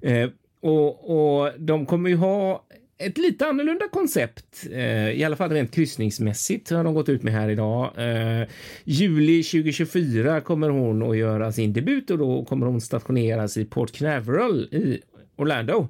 Eh, 0.00 0.28
och, 0.60 1.42
och 1.42 1.52
de 1.58 1.86
kommer 1.86 2.10
ju 2.10 2.16
ha 2.16 2.66
ett 3.06 3.18
lite 3.18 3.46
annorlunda 3.46 3.88
koncept, 3.88 4.66
eh, 4.72 5.10
i 5.10 5.24
alla 5.24 5.36
fall 5.36 5.50
rent 5.50 5.74
kryssningsmässigt 5.74 6.70
har 6.70 6.84
de 6.84 6.94
gått 6.94 7.08
ut 7.08 7.22
med 7.22 7.32
här 7.32 7.48
idag. 7.48 7.92
Eh, 7.96 8.48
juli 8.84 9.42
2024 9.42 10.40
kommer 10.40 10.68
hon 10.68 11.10
att 11.10 11.16
göra 11.16 11.52
sin 11.52 11.72
debut 11.72 12.10
och 12.10 12.18
då 12.18 12.44
kommer 12.44 12.66
hon 12.66 12.80
stationeras 12.80 13.56
i 13.56 13.64
Port 13.64 13.92
Canaveral 13.92 14.62
i 14.62 15.00
Orlando. 15.36 15.88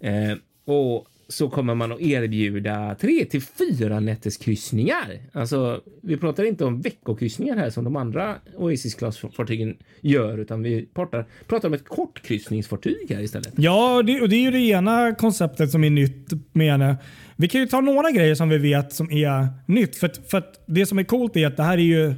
Eh, 0.00 0.32
och 0.64 1.06
så 1.28 1.48
kommer 1.48 1.74
man 1.74 1.92
att 1.92 2.00
erbjuda 2.00 2.96
tre 3.00 3.24
till 3.24 3.42
fyra 3.42 4.00
nätters 4.00 4.36
kryssningar. 4.36 5.20
Alltså, 5.32 5.80
vi 6.02 6.16
pratar 6.16 6.44
inte 6.44 6.64
om 6.64 6.80
veckokryssningar 6.80 7.56
här 7.56 7.70
som 7.70 7.84
de 7.84 7.96
andra 7.96 8.34
Oasis-klassfartygen 8.56 9.76
gör, 10.00 10.38
utan 10.38 10.62
vi 10.62 10.86
pratar, 10.94 11.26
pratar 11.46 11.68
om 11.68 11.74
ett 11.74 11.88
kortkryssningsfartyg 11.88 13.10
här 13.10 13.20
istället. 13.20 13.52
Ja, 13.56 14.02
det, 14.02 14.20
och 14.20 14.28
det 14.28 14.36
är 14.36 14.40
ju 14.40 14.50
det 14.50 14.60
ena 14.60 15.14
konceptet 15.14 15.70
som 15.70 15.84
är 15.84 15.90
nytt 15.90 16.32
med 16.52 16.80
det. 16.80 16.96
Vi 17.36 17.48
kan 17.48 17.60
ju 17.60 17.66
ta 17.66 17.80
några 17.80 18.10
grejer 18.10 18.34
som 18.34 18.48
vi 18.48 18.58
vet 18.58 18.92
som 18.92 19.10
är 19.10 19.48
nytt. 19.66 19.96
För, 19.96 20.10
för 20.28 20.38
att 20.38 20.64
det 20.66 20.86
som 20.86 20.98
är 20.98 21.04
coolt 21.04 21.36
är 21.36 21.46
att 21.46 21.56
det 21.56 21.62
här 21.62 21.78
är 21.78 21.82
ju 21.82 22.14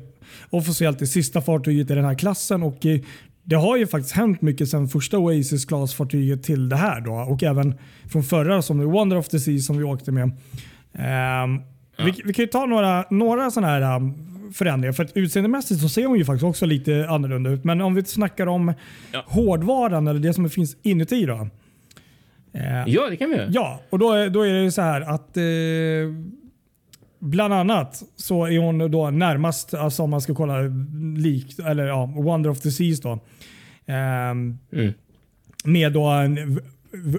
officiellt 0.51 0.99
det 0.99 1.07
sista 1.07 1.41
fartyget 1.41 1.91
i 1.91 1.95
den 1.95 2.05
här 2.05 2.19
klassen 2.19 2.63
och 2.63 2.87
det 3.49 3.57
har 3.57 3.77
ju 3.77 3.87
faktiskt 3.87 4.15
hänt 4.15 4.43
mycket 4.43 4.69
sedan 4.69 4.89
första 4.89 5.19
Oasis 5.19 5.65
glasfartyget 5.65 6.43
till 6.43 6.69
det 6.69 6.77
här. 6.77 7.01
Då, 7.01 7.13
och 7.13 7.43
även 7.43 7.75
från 8.09 8.23
förra 8.23 8.63
som 8.63 8.93
Wonder 8.93 9.17
of 9.17 9.29
the 9.29 9.41
Sea 9.41 9.59
som 9.59 9.79
vi 9.79 9.85
åkte 9.85 10.13
med. 10.13 10.25
Um, 10.25 10.33
ja. 10.93 12.05
vi, 12.05 12.23
vi, 12.25 12.33
kan 12.33 12.43
ju 12.43 12.47
ta 12.47 12.67
några, 12.67 13.05
några 13.11 13.51
sådana 13.51 13.73
här 13.73 13.97
um, 13.97 14.15
förändringar. 14.55 14.93
För 14.93 15.05
att 15.05 15.17
utseendemässigt 15.17 15.81
så 15.81 15.89
ser 15.89 16.07
hon 16.07 16.19
ju 16.19 16.25
faktiskt 16.25 16.45
också 16.45 16.67
lite 16.67 17.07
annorlunda 17.09 17.51
ut. 17.51 17.65
Men 17.65 17.81
om 17.81 17.95
vi 17.95 18.05
snackar 18.05 18.47
om 18.47 18.73
ja. 19.13 19.25
hårdvaran 19.27 20.09
eller 20.09 20.21
det 20.21 20.35
som 20.35 20.51
finns 20.51 20.77
inuti 20.83 21.27
då. 21.27 21.35
Uh, 21.35 21.49
ja, 22.87 23.11
det 23.11 23.17
kan 23.17 23.31
vi 23.31 23.37
göra. 23.37 23.49
Ja, 23.51 23.81
och 23.91 23.99
då, 23.99 24.29
då 24.29 24.43
är 24.43 24.53
det 24.53 24.73
så 24.73 24.83
här 24.83 25.01
att 25.01 25.37
uh, 25.37 25.43
Bland 27.19 27.55
annat 27.55 28.03
så 28.17 28.45
är 28.45 28.59
hon 28.59 28.91
då 28.91 29.11
närmast, 29.11 29.75
alltså 29.75 30.03
om 30.03 30.11
man 30.11 30.21
ska 30.21 30.35
kolla 30.35 30.59
lik, 31.17 31.59
eller 31.59 31.87
ja, 31.87 32.07
Wonder 32.07 32.51
of 32.51 32.61
the 32.61 32.71
Seas 32.71 33.01
då. 33.01 33.13
Um, 33.13 33.21
mm. 34.73 34.93
Med 35.65 35.93
då 35.93 36.07
en 36.07 36.61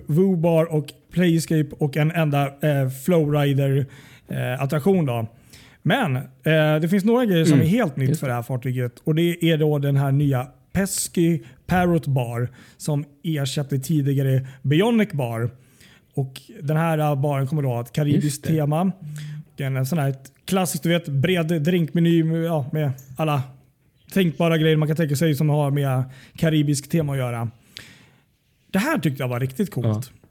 Woo-bar 0.07 0.65
och 0.65 0.85
Playscape 1.11 1.69
och 1.71 1.97
en 1.97 2.11
enda 2.11 2.45
eh, 2.45 2.89
Flowrider-attraktion. 2.89 5.09
Eh, 5.09 5.25
Men 5.81 6.15
eh, 6.15 6.21
det 6.81 6.89
finns 6.89 7.05
några 7.05 7.25
grejer 7.25 7.45
som 7.45 7.53
mm. 7.53 7.65
är 7.65 7.69
helt 7.69 7.97
nytt 7.97 8.19
för 8.19 8.27
det 8.27 8.33
här 8.33 8.41
fartyget. 8.41 8.99
Och 9.03 9.15
Det 9.15 9.51
är 9.51 9.57
då 9.57 9.79
den 9.79 9.95
här 9.95 10.11
nya 10.11 10.47
Pesky 10.71 11.39
Parrot 11.65 12.07
Bar 12.07 12.49
som 12.77 13.05
ersätter 13.23 13.77
tidigare 13.77 14.47
Bionic 14.61 15.11
Bar. 15.11 15.49
Och 16.13 16.41
Den 16.61 16.77
här 16.77 17.15
baren 17.15 17.47
kommer 17.47 17.61
då 17.61 17.69
ha 17.69 17.81
ett 17.81 17.93
karibiskt 17.93 18.45
tema. 18.45 18.91
En 19.59 19.85
sån 19.85 19.99
här 19.99 20.15
klassisk 20.45 20.83
du 20.83 20.89
vet, 20.89 21.07
bred 21.07 21.61
drinkmeny 21.61 22.43
ja, 22.45 22.69
med 22.71 22.91
alla 23.17 23.43
tänkbara 24.13 24.57
grejer 24.57 24.77
man 24.77 24.87
kan 24.87 24.97
tänka 24.97 25.15
sig 25.15 25.35
som 25.35 25.49
har 25.49 25.71
med 25.71 26.03
karibiskt 26.35 26.91
tema 26.91 27.13
att 27.13 27.17
göra. 27.17 27.49
Det 28.71 28.79
här 28.79 28.99
tyckte 28.99 29.23
jag 29.23 29.27
var 29.27 29.39
riktigt 29.39 29.71
coolt. 29.71 30.11
Ja. 30.11 30.29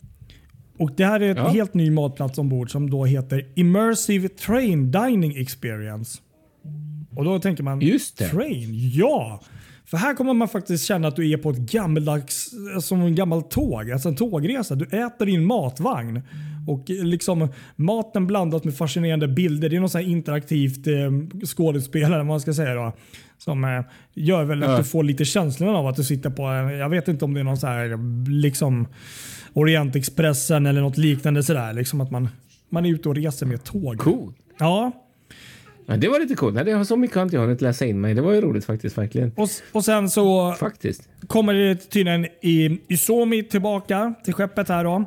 Och 0.79 0.91
Det 0.97 1.05
här 1.05 1.21
är 1.21 1.31
en 1.31 1.37
ja. 1.37 1.49
helt 1.49 1.75
ny 1.75 1.91
matplats 1.91 2.39
ombord 2.39 2.71
som 2.71 2.91
då 2.91 3.05
heter 3.05 3.47
Immersive 3.55 4.29
Train 4.29 4.91
Dining 4.91 5.37
Experience. 5.37 6.21
Och 7.17 7.25
då 7.25 7.39
tänker 7.39 7.63
man, 7.63 7.81
Just 7.81 8.19
det. 8.19 8.29
train? 8.29 8.71
Ja! 8.73 9.41
För 9.85 9.97
här 9.97 10.15
kommer 10.15 10.35
man 10.35 10.49
faktiskt 10.49 10.85
känna 10.85 11.09
att 11.09 11.17
du 11.17 11.31
är 11.31 11.37
på 11.37 11.51
ett 11.51 11.59
gammaldags, 11.59 12.51
som 12.81 13.03
en 13.03 13.15
gammal 13.15 13.43
tåg, 13.43 13.91
alltså 13.91 14.09
en 14.09 14.17
tågresa. 14.17 14.75
Du 14.75 14.85
äter 14.85 15.27
din 15.27 15.45
matvagn. 15.45 16.23
Och 16.69 16.85
liksom 16.89 17.49
maten 17.77 18.27
blandat 18.27 18.65
med 18.65 18.77
fascinerande 18.77 19.29
bilder. 19.29 19.69
Det 19.69 19.77
är 19.77 19.81
något 19.81 19.93
så 19.93 19.99
interaktivt 19.99 20.87
eh, 20.87 21.47
skådespelare 21.47 22.25
man 22.25 22.41
ska 22.41 22.55
säga 22.55 22.75
då. 22.75 22.93
Som 23.39 23.65
eh, 23.65 23.81
gör 24.15 24.45
väl 24.45 24.63
att 24.63 24.79
du 24.79 24.85
får 24.85 25.05
lite 25.05 25.25
känslan 25.25 25.77
av 25.77 25.87
att 25.87 25.97
du 25.97 26.05
sitter 26.05 26.31
på, 26.31 26.43
jag 26.79 26.89
vet 26.89 27.09
inte 27.09 27.25
om 27.25 27.35
det 27.35 27.41
är 27.41 27.45
någon 27.45 27.57
så 27.57 27.67
här 27.67 27.99
liksom 28.31 28.89
Orientexpressen 29.53 30.67
eller 30.67 30.81
något 30.81 30.97
liknande 30.97 31.43
sådär. 31.43 31.73
Liksom 31.73 32.01
att 32.01 32.11
man, 32.11 32.29
man 32.69 32.87
är 32.87 32.91
ute 32.91 33.09
och 33.09 33.15
reser 33.15 33.47
med 33.47 33.65
tåg. 33.65 33.99
Cool. 33.99 34.33
Ja. 34.59 34.93
Ja, 35.87 35.97
det 35.97 36.09
var 36.09 36.21
lite 36.21 36.35
coolt. 36.35 36.55
Nej, 36.55 36.65
det 36.65 36.73
har 36.73 36.85
så 36.85 36.97
mycket 36.97 37.17
har 37.17 37.23
inte 37.23 37.37
jag 37.37 37.43
hunnit 37.43 37.61
läsa 37.61 37.87
in 37.87 38.01
mig. 38.01 38.15
Det 38.15 38.23
var 38.23 38.33
ju 38.33 38.41
roligt 38.41 38.65
faktiskt. 38.65 38.99
verkligen. 38.99 39.33
Och, 39.37 39.49
och 39.73 39.85
sen 39.85 40.11
så 40.11 40.53
faktiskt. 40.53 41.09
kommer 41.27 41.55
det 41.55 41.77
tydligen 41.77 42.25
i 42.25 42.81
Isomi 42.89 43.43
tillbaka 43.43 44.15
till 44.25 44.35
skeppet 44.35 44.69
här 44.69 44.85
då. 44.85 45.05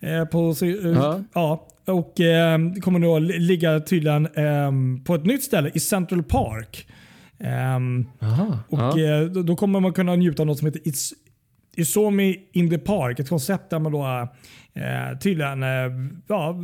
Eh, 0.00 0.24
på, 0.24 0.54
eh, 0.62 0.68
ja. 0.68 1.20
ja. 1.34 1.66
Och 1.84 2.20
eh, 2.20 2.58
kommer 2.80 2.98
då 2.98 3.18
ligga 3.18 3.80
tydligen 3.80 4.26
eh, 4.26 4.72
på 5.04 5.14
ett 5.14 5.24
nytt 5.26 5.42
ställe 5.42 5.70
i 5.74 5.80
Central 5.80 6.22
Park. 6.22 6.86
Um, 7.76 8.08
Aha, 8.20 8.58
och 8.68 8.98
ja. 8.98 9.24
Då, 9.24 9.42
då, 9.42 9.56
kommer 9.56 9.80
man 9.80 9.92
kunna 9.92 10.16
njuta 10.16 10.42
av 10.42 10.46
något 10.46 10.58
som 10.58 10.66
heter 10.66 10.80
It's, 10.80 11.12
Isomi 11.76 12.48
in 12.52 12.70
the 12.70 12.78
Park. 12.78 13.20
Ett 13.20 13.28
koncept 13.28 13.70
där 13.70 13.78
man 13.78 13.92
då 13.92 14.28
eh, 14.74 15.18
tydligen, 15.18 15.62
eh, 15.62 15.68
ja, 16.26 16.56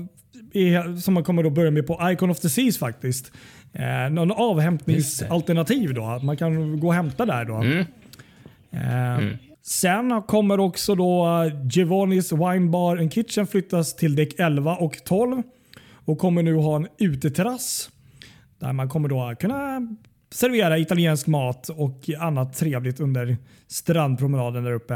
är, 0.52 0.96
som 0.96 1.14
man 1.14 1.24
kommer 1.24 1.42
då 1.42 1.50
börja 1.50 1.70
med 1.70 1.86
på 1.86 2.10
Icon 2.10 2.30
of 2.30 2.40
the 2.40 2.48
Seas 2.48 2.78
faktiskt. 2.78 3.32
Eh, 3.72 4.10
någon 4.10 4.32
avhämtningsalternativ 4.32 5.94
då. 5.94 6.04
Att 6.04 6.22
man 6.22 6.36
kan 6.36 6.80
gå 6.80 6.86
och 6.86 6.94
hämta 6.94 7.26
där 7.26 7.44
då. 7.44 7.54
Mm. 7.54 7.78
Eh, 8.70 9.16
mm. 9.18 9.36
Sen 9.66 10.22
kommer 10.22 10.60
också 10.60 10.94
då 10.94 11.50
Giovannis 11.70 12.32
Wine 12.32 12.70
Bar 12.70 12.96
and 12.96 13.12
Kitchen 13.12 13.46
flyttas 13.46 13.96
till 13.96 14.16
däck 14.16 14.34
11 14.38 14.76
och 14.76 15.04
12 15.04 15.42
och 16.04 16.18
kommer 16.18 16.42
nu 16.42 16.54
ha 16.54 16.76
en 16.76 16.88
uteterrass 16.98 17.90
där 18.58 18.72
man 18.72 18.88
kommer 18.88 19.08
då 19.08 19.34
kunna 19.40 19.80
servera 20.30 20.78
italiensk 20.78 21.26
mat 21.26 21.68
och 21.68 22.10
annat 22.20 22.56
trevligt 22.56 23.00
under 23.00 23.36
strandpromenaden 23.66 24.64
där 24.64 24.72
uppe. 24.72 24.94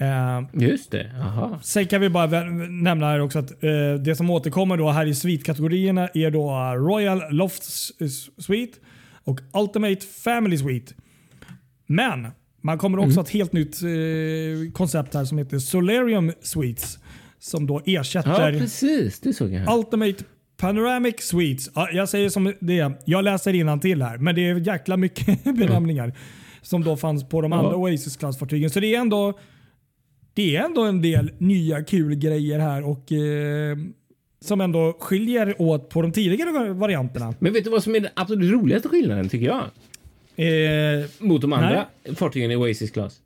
Uh, 0.00 0.42
Just 0.52 0.90
det. 0.90 1.12
Aha. 1.22 1.58
Sen 1.62 1.86
kan 1.86 2.00
vi 2.00 2.10
bara 2.10 2.44
nämna 2.68 3.06
här 3.06 3.20
också 3.20 3.38
att 3.38 3.64
uh, 3.64 3.94
det 3.94 4.16
som 4.16 4.30
återkommer 4.30 4.76
då 4.76 4.90
här 4.90 5.06
i 5.06 5.14
svitkategorierna 5.14 6.08
är 6.14 6.30
då 6.30 6.50
Royal 6.76 7.22
Loft 7.30 7.62
Suite 8.38 8.78
och 9.24 9.40
Ultimate 9.52 10.06
Family 10.06 10.58
Suite. 10.58 10.94
Men 11.86 12.26
man 12.60 12.78
kommer 12.78 12.98
också 12.98 13.10
mm. 13.12 13.20
ett 13.20 13.30
helt 13.30 13.52
nytt 13.52 13.82
uh, 13.82 14.70
koncept 14.72 15.14
här 15.14 15.24
som 15.24 15.38
heter 15.38 15.58
Solarium 15.58 16.32
Suites. 16.40 16.98
Som 17.38 17.66
då 17.66 17.82
ersätter 17.86 18.52
ja, 18.52 18.58
precis. 18.58 19.20
Det 19.20 19.32
såg 19.32 19.52
jag 19.52 19.78
Ultimate 19.78 20.24
Panoramic 20.56 21.20
Suites. 21.20 21.70
Ja, 21.74 21.88
jag 21.92 22.08
säger 22.08 22.28
som 22.28 22.54
det 22.60 22.78
är. 22.78 22.92
Jag 23.04 23.24
läser 23.24 23.78
till 23.78 24.02
här, 24.02 24.18
men 24.18 24.34
det 24.34 24.48
är 24.48 24.54
jäkla 24.54 24.96
mycket 24.96 25.44
benämningar 25.44 26.04
mm. 26.04 26.16
som 26.62 26.84
då 26.84 26.96
fanns 26.96 27.28
på 27.28 27.40
de 27.40 27.52
andra 27.52 27.70
ja. 27.70 27.76
Oasis-klassfartygen. 27.76 28.70
Så 28.70 28.80
det 28.80 28.94
är 28.94 29.00
ändå 29.00 29.38
det 30.34 30.56
är 30.56 30.64
ändå 30.64 30.84
en 30.84 31.02
del 31.02 31.30
nya 31.38 31.84
kul 31.84 32.14
grejer 32.14 32.58
här 32.58 32.82
och 32.82 33.12
eh, 33.12 33.76
som 34.40 34.60
ändå 34.60 34.96
skiljer 35.00 35.62
åt 35.62 35.88
på 35.88 36.02
de 36.02 36.12
tidigare 36.12 36.72
varianterna. 36.72 37.34
Men 37.38 37.52
vet 37.52 37.64
du 37.64 37.70
vad 37.70 37.82
som 37.82 37.94
är 37.94 38.00
den 38.00 38.10
absolut 38.14 38.52
roligaste 38.52 38.88
skillnaden 38.88 39.28
tycker 39.28 39.46
jag? 39.46 39.64
Eh, 40.38 41.04
Mot 41.18 41.40
de 41.40 41.52
andra 41.52 41.86
nej. 42.04 42.14
fartygen 42.14 42.50
i 42.50 42.56
Oasis 42.56 42.90
Class. 42.90 43.20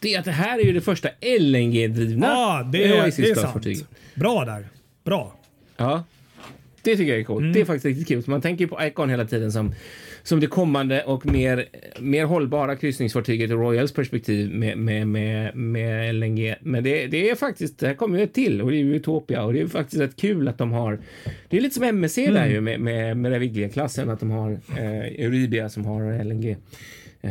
Det 0.00 0.14
är 0.14 0.18
att 0.18 0.24
det 0.24 0.30
här 0.30 0.58
är 0.58 0.64
ju 0.64 0.72
det 0.72 0.80
första 0.80 1.08
LNG-drivna 1.20 2.26
ja, 2.26 2.68
det 2.72 2.84
är, 2.84 3.02
Oasis 3.02 3.32
Class-fartyget. 3.32 3.86
Bra 4.14 4.44
där. 4.44 4.68
Bra. 5.04 5.34
Ja, 5.76 6.04
det 6.82 6.96
tycker 6.96 7.12
jag 7.12 7.20
är 7.20 7.24
coolt. 7.24 7.40
Mm. 7.40 7.52
Det 7.52 7.60
är 7.60 7.64
faktiskt 7.64 7.84
riktigt 7.84 8.08
kul. 8.08 8.22
Man 8.26 8.40
tänker 8.40 8.66
på 8.66 8.84
Icon 8.84 9.10
hela 9.10 9.24
tiden 9.24 9.52
som 9.52 9.74
som 10.28 10.40
det 10.40 10.46
kommande 10.46 11.02
och 11.02 11.26
mer, 11.26 11.68
mer 12.00 12.24
hållbara 12.24 12.76
kryssningsfartyget 12.76 13.50
ur 13.50 13.56
Royals 13.56 13.92
perspektiv 13.92 14.54
med, 14.54 14.78
med, 14.78 15.08
med, 15.08 15.56
med 15.56 16.14
LNG. 16.14 16.54
Men 16.60 16.84
det, 16.84 17.06
det 17.06 17.30
är 17.30 17.34
faktiskt, 17.34 17.78
det 17.78 17.86
här 17.86 17.94
kommer 17.94 18.18
ju 18.18 18.24
ett 18.24 18.32
till 18.32 18.62
och 18.62 18.70
det 18.70 18.76
är 18.76 18.84
Utopia 18.84 19.44
och 19.44 19.52
det 19.52 19.60
är 19.60 19.66
faktiskt 19.66 20.02
rätt 20.02 20.16
kul 20.16 20.48
att 20.48 20.58
de 20.58 20.72
har, 20.72 20.98
det 21.48 21.56
är 21.56 21.60
lite 21.60 21.74
som 21.74 21.84
MSC 21.84 22.18
mm. 22.18 22.34
där 22.34 22.46
ju 22.46 22.60
med, 22.60 22.80
med, 22.80 23.16
med 23.16 23.32
Reviglia-klassen, 23.32 24.10
att 24.10 24.20
de 24.20 24.30
har 24.30 24.50
eh, 24.76 25.24
Euribia 25.24 25.68
som 25.68 25.84
har 25.84 26.24
LNG. 26.24 26.56
Eh, 27.20 27.30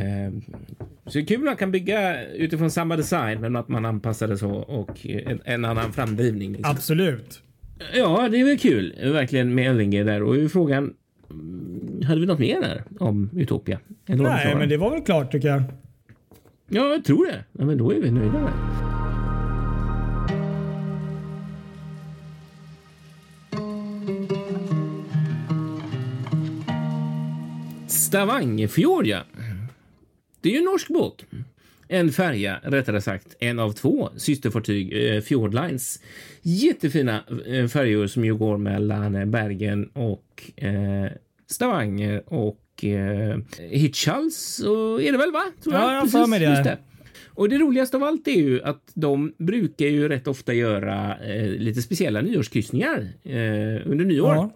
så 1.06 1.18
det 1.18 1.20
är 1.20 1.26
kul 1.26 1.38
att 1.38 1.46
man 1.46 1.56
kan 1.56 1.72
bygga 1.72 2.26
utifrån 2.26 2.72
samma 2.72 2.96
design 2.96 3.42
men 3.42 3.56
att 3.56 3.68
man 3.68 3.86
anpassar 3.86 4.28
det 4.28 4.38
så 4.38 4.52
och 4.52 5.06
en, 5.06 5.42
en 5.46 5.66
annan 5.66 5.94
framdrivning. 5.94 6.52
Liksom. 6.52 6.72
Absolut. 6.72 7.42
Ja, 7.94 8.30
det 8.32 8.42
är 8.42 8.46
väl 8.46 8.60
kul 8.60 8.96
verkligen 9.04 9.56
med 9.56 9.76
LNG 9.76 10.04
där 10.04 10.24
och 10.24 10.38
är 10.38 10.48
frågan 10.48 10.94
hade 12.04 12.22
vi 12.22 12.26
något 12.26 12.40
mer 12.40 12.62
där 12.62 12.84
om 13.00 13.30
Utopia? 13.34 13.80
Nej, 14.06 14.56
men 14.56 14.70
det 14.70 14.78
var 14.78 14.92
väl 14.92 15.02
klart 15.02 15.32
tycker 15.32 15.48
jag. 15.48 15.64
Ja, 16.70 16.92
jag 16.92 17.06
tror 17.06 17.26
det. 17.26 17.44
Ja, 17.52 17.66
men 17.66 17.78
då 17.78 17.92
är 17.92 18.02
vi 18.02 18.12
nöjda 18.12 18.40
där. 18.40 18.52
Stavanger. 27.88 28.68
Det 30.42 30.50
är 30.50 30.54
ju 30.54 30.60
en 30.60 30.66
norsk 30.66 30.88
båt. 30.88 31.26
En 31.88 32.12
färja, 32.12 32.60
rättare 32.64 33.02
sagt, 33.02 33.36
en 33.40 33.60
av 33.60 33.72
två 33.72 34.10
systerfartyg, 34.16 35.16
eh, 35.16 35.22
Fjordlines. 35.22 36.02
Jättefina 36.42 37.24
eh, 37.48 37.68
färjor 37.68 38.08
som 38.08 38.26
ju 38.26 38.36
går 38.36 38.58
mellan 38.58 39.32
Bergen 39.32 39.90
och 39.94 40.44
eh, 40.56 41.12
Stavanger 41.48 42.34
och 42.34 42.86
eh, 42.86 43.38
Hitchhals 43.70 44.60
och 44.60 45.04
är 45.04 45.12
det 45.12 45.18
väl 45.18 45.32
va? 45.32 45.44
Tror. 45.64 45.76
Ja, 45.76 45.94
jag 45.94 46.20
har 46.20 46.28
med 46.28 46.42
det. 46.42 46.64
det. 46.64 46.78
Och 47.26 47.50
det 47.50 47.58
roligaste 47.58 47.98
av 47.98 48.04
allt 48.04 48.28
är 48.28 48.32
ju 48.32 48.62
att 48.64 48.92
de 48.94 49.34
brukar 49.38 49.86
ju 49.86 50.10
rätt 50.10 50.28
ofta 50.28 50.54
göra 50.54 51.18
eh, 51.18 51.48
lite 51.48 51.82
speciella 51.82 52.22
nyårskryssningar 52.22 53.08
eh, 53.24 53.92
under 53.92 54.06
nyår. 54.06 54.36
Ja 54.36 54.52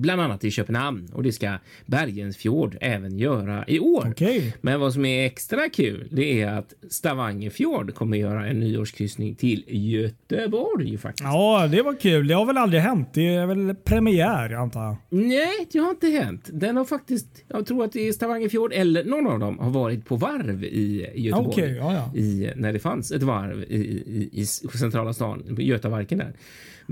bland 0.00 0.20
annat 0.20 0.44
i 0.44 0.50
Köpenhamn 0.50 1.08
och 1.12 1.22
det 1.22 1.32
ska 1.32 1.54
Bergensfjord 1.86 2.76
även 2.80 3.18
göra 3.18 3.64
i 3.68 3.80
år. 3.80 4.08
Okay. 4.08 4.52
Men 4.60 4.80
vad 4.80 4.92
som 4.92 5.04
är 5.04 5.26
extra 5.26 5.68
kul, 5.68 6.08
det 6.10 6.42
är 6.42 6.52
att 6.52 6.74
Stavangerfjord 6.90 7.94
kommer 7.94 8.18
göra 8.18 8.46
en 8.46 8.60
nyårskryssning 8.60 9.34
till 9.34 9.64
Göteborg 9.68 10.98
faktiskt. 10.98 11.24
Ja, 11.24 11.68
det 11.72 11.82
var 11.82 12.00
kul. 12.00 12.26
Det 12.26 12.34
har 12.34 12.46
väl 12.46 12.58
aldrig 12.58 12.82
hänt? 12.82 13.08
Det 13.12 13.34
är 13.34 13.46
väl 13.46 13.74
premiär 13.74 14.54
antar 14.54 14.84
jag? 14.84 14.96
Nej, 15.08 15.68
det 15.72 15.78
har 15.78 15.90
inte 15.90 16.06
hänt. 16.06 16.48
Den 16.52 16.76
har 16.76 16.84
faktiskt, 16.84 17.44
jag 17.48 17.66
tror 17.66 17.84
att 17.84 17.92
det 17.92 18.08
är 18.08 18.12
Stavangerfjord 18.12 18.72
eller 18.72 19.04
någon 19.04 19.26
av 19.26 19.38
dem 19.38 19.58
har 19.58 19.70
varit 19.70 20.06
på 20.06 20.16
varv 20.16 20.64
i 20.64 21.06
Göteborg. 21.14 21.48
Okay, 21.48 21.76
ja, 21.76 21.94
ja. 21.94 22.20
I, 22.20 22.52
när 22.56 22.72
det 22.72 22.78
fanns 22.78 23.12
ett 23.12 23.22
varv 23.22 23.62
i, 23.62 23.76
i, 23.76 24.30
i 24.32 24.46
centrala 24.46 25.12
stan, 25.12 25.56
Götavarken 25.58 26.18
där. 26.18 26.32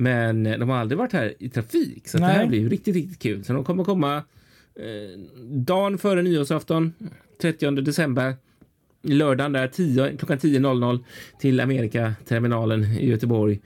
Men 0.01 0.45
de 0.45 0.69
har 0.69 0.77
aldrig 0.77 0.99
varit 0.99 1.13
här 1.13 1.35
i 1.39 1.49
trafik, 1.49 2.09
så 2.09 2.19
det 2.19 2.25
här 2.25 2.47
blir 2.47 2.61
ju 2.61 2.69
riktigt, 2.69 2.95
riktigt 2.95 3.19
kul. 3.19 3.45
Så 3.45 3.53
de 3.53 3.65
kommer 3.65 3.85
komma 3.85 4.17
eh, 4.75 5.19
dagen 5.45 5.99
före 5.99 6.23
nyårsafton, 6.23 6.93
30 7.43 7.71
december. 7.71 8.37
Lördagen 9.03 9.53
där 9.53 9.69
10, 9.69 10.17
klockan 10.17 10.39
10.00 10.39 11.05
till 11.41 11.61
Amerikaterminalen 11.61 12.85
i 12.85 13.09
Göteborg. 13.09 13.61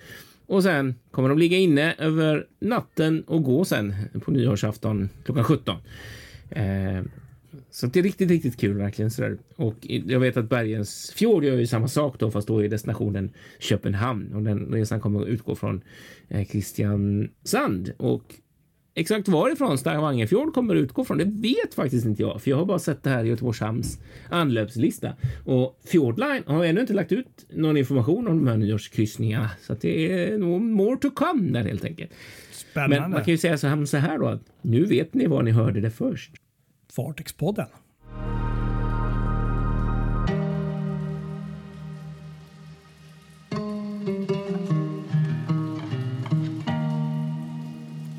Och 0.46 0.62
sen 0.62 0.94
kommer 1.10 1.28
de 1.28 1.38
ligga 1.38 1.58
inne 1.58 1.94
över 1.98 2.46
natten 2.58 3.22
och 3.26 3.42
gå 3.42 3.64
sen 3.64 3.94
på 4.24 4.30
nyårsafton 4.30 5.08
klockan 5.24 5.44
17. 5.44 5.76
Eh, 6.50 7.02
så 7.73 7.87
det 7.87 7.99
är 7.99 8.02
riktigt, 8.02 8.31
riktigt 8.31 8.57
kul 8.57 8.76
verkligen. 8.76 9.11
Sådär. 9.11 9.38
Och 9.57 9.75
jag 9.87 10.21
vet 10.21 10.37
att 10.37 10.49
Bergens 10.49 11.12
fjord 11.17 11.45
gör 11.45 11.57
ju 11.57 11.67
samma 11.67 11.88
sak 11.88 12.19
då, 12.19 12.31
fast 12.31 12.49
då 12.49 12.64
är 12.64 12.69
destinationen 12.69 13.31
Köpenhamn 13.59 14.35
och 14.35 14.43
den 14.43 14.73
resan 14.73 15.00
kommer 15.00 15.23
att 15.23 15.29
utgå 15.29 15.55
från 15.55 15.81
eh, 16.29 16.45
Kristiansand 16.45 17.93
och 17.97 18.35
exakt 18.95 19.29
varifrån 19.29 19.79
Stavangerfjord 19.79 20.55
kommer 20.55 20.76
att 20.76 20.81
utgå 20.81 21.05
från, 21.05 21.19
det 21.19 21.25
vet 21.25 21.75
faktiskt 21.75 22.07
inte 22.07 22.23
jag, 22.23 22.43
för 22.43 22.50
jag 22.50 22.57
har 22.57 22.64
bara 22.64 22.79
sett 22.79 23.02
det 23.02 23.11
här 23.11 23.25
i 23.25 23.29
Göteborgs 23.29 23.61
hamns 23.61 23.99
anlöpslista. 24.31 25.12
Och 25.45 25.81
Fjordline 25.85 26.43
har 26.47 26.64
ännu 26.64 26.81
inte 26.81 26.93
lagt 26.93 27.12
ut 27.12 27.47
någon 27.50 27.76
information 27.76 28.29
om 28.29 28.38
de 28.38 28.47
här 28.47 28.57
nyårskryssningarna, 28.57 29.50
så 29.61 29.75
det 29.81 30.12
är 30.12 30.38
nog 30.38 30.61
more 30.61 30.97
to 30.97 31.11
come 31.11 31.50
där 31.50 31.64
helt 31.69 31.85
enkelt. 31.85 32.11
Spännande. 32.50 33.00
Men 33.00 33.11
man 33.11 33.25
kan 33.25 33.33
ju 33.33 33.38
säga 33.38 33.59
så 33.59 33.67
här, 33.67 33.85
så 33.85 33.97
här 33.97 34.19
då, 34.19 34.26
att 34.26 34.43
nu 34.62 34.85
vet 34.85 35.14
ni 35.14 35.26
var 35.26 35.43
ni 35.43 35.50
hörde 35.50 35.81
det 35.81 35.91
först. 35.91 36.33
Fartygspodden. 36.96 37.66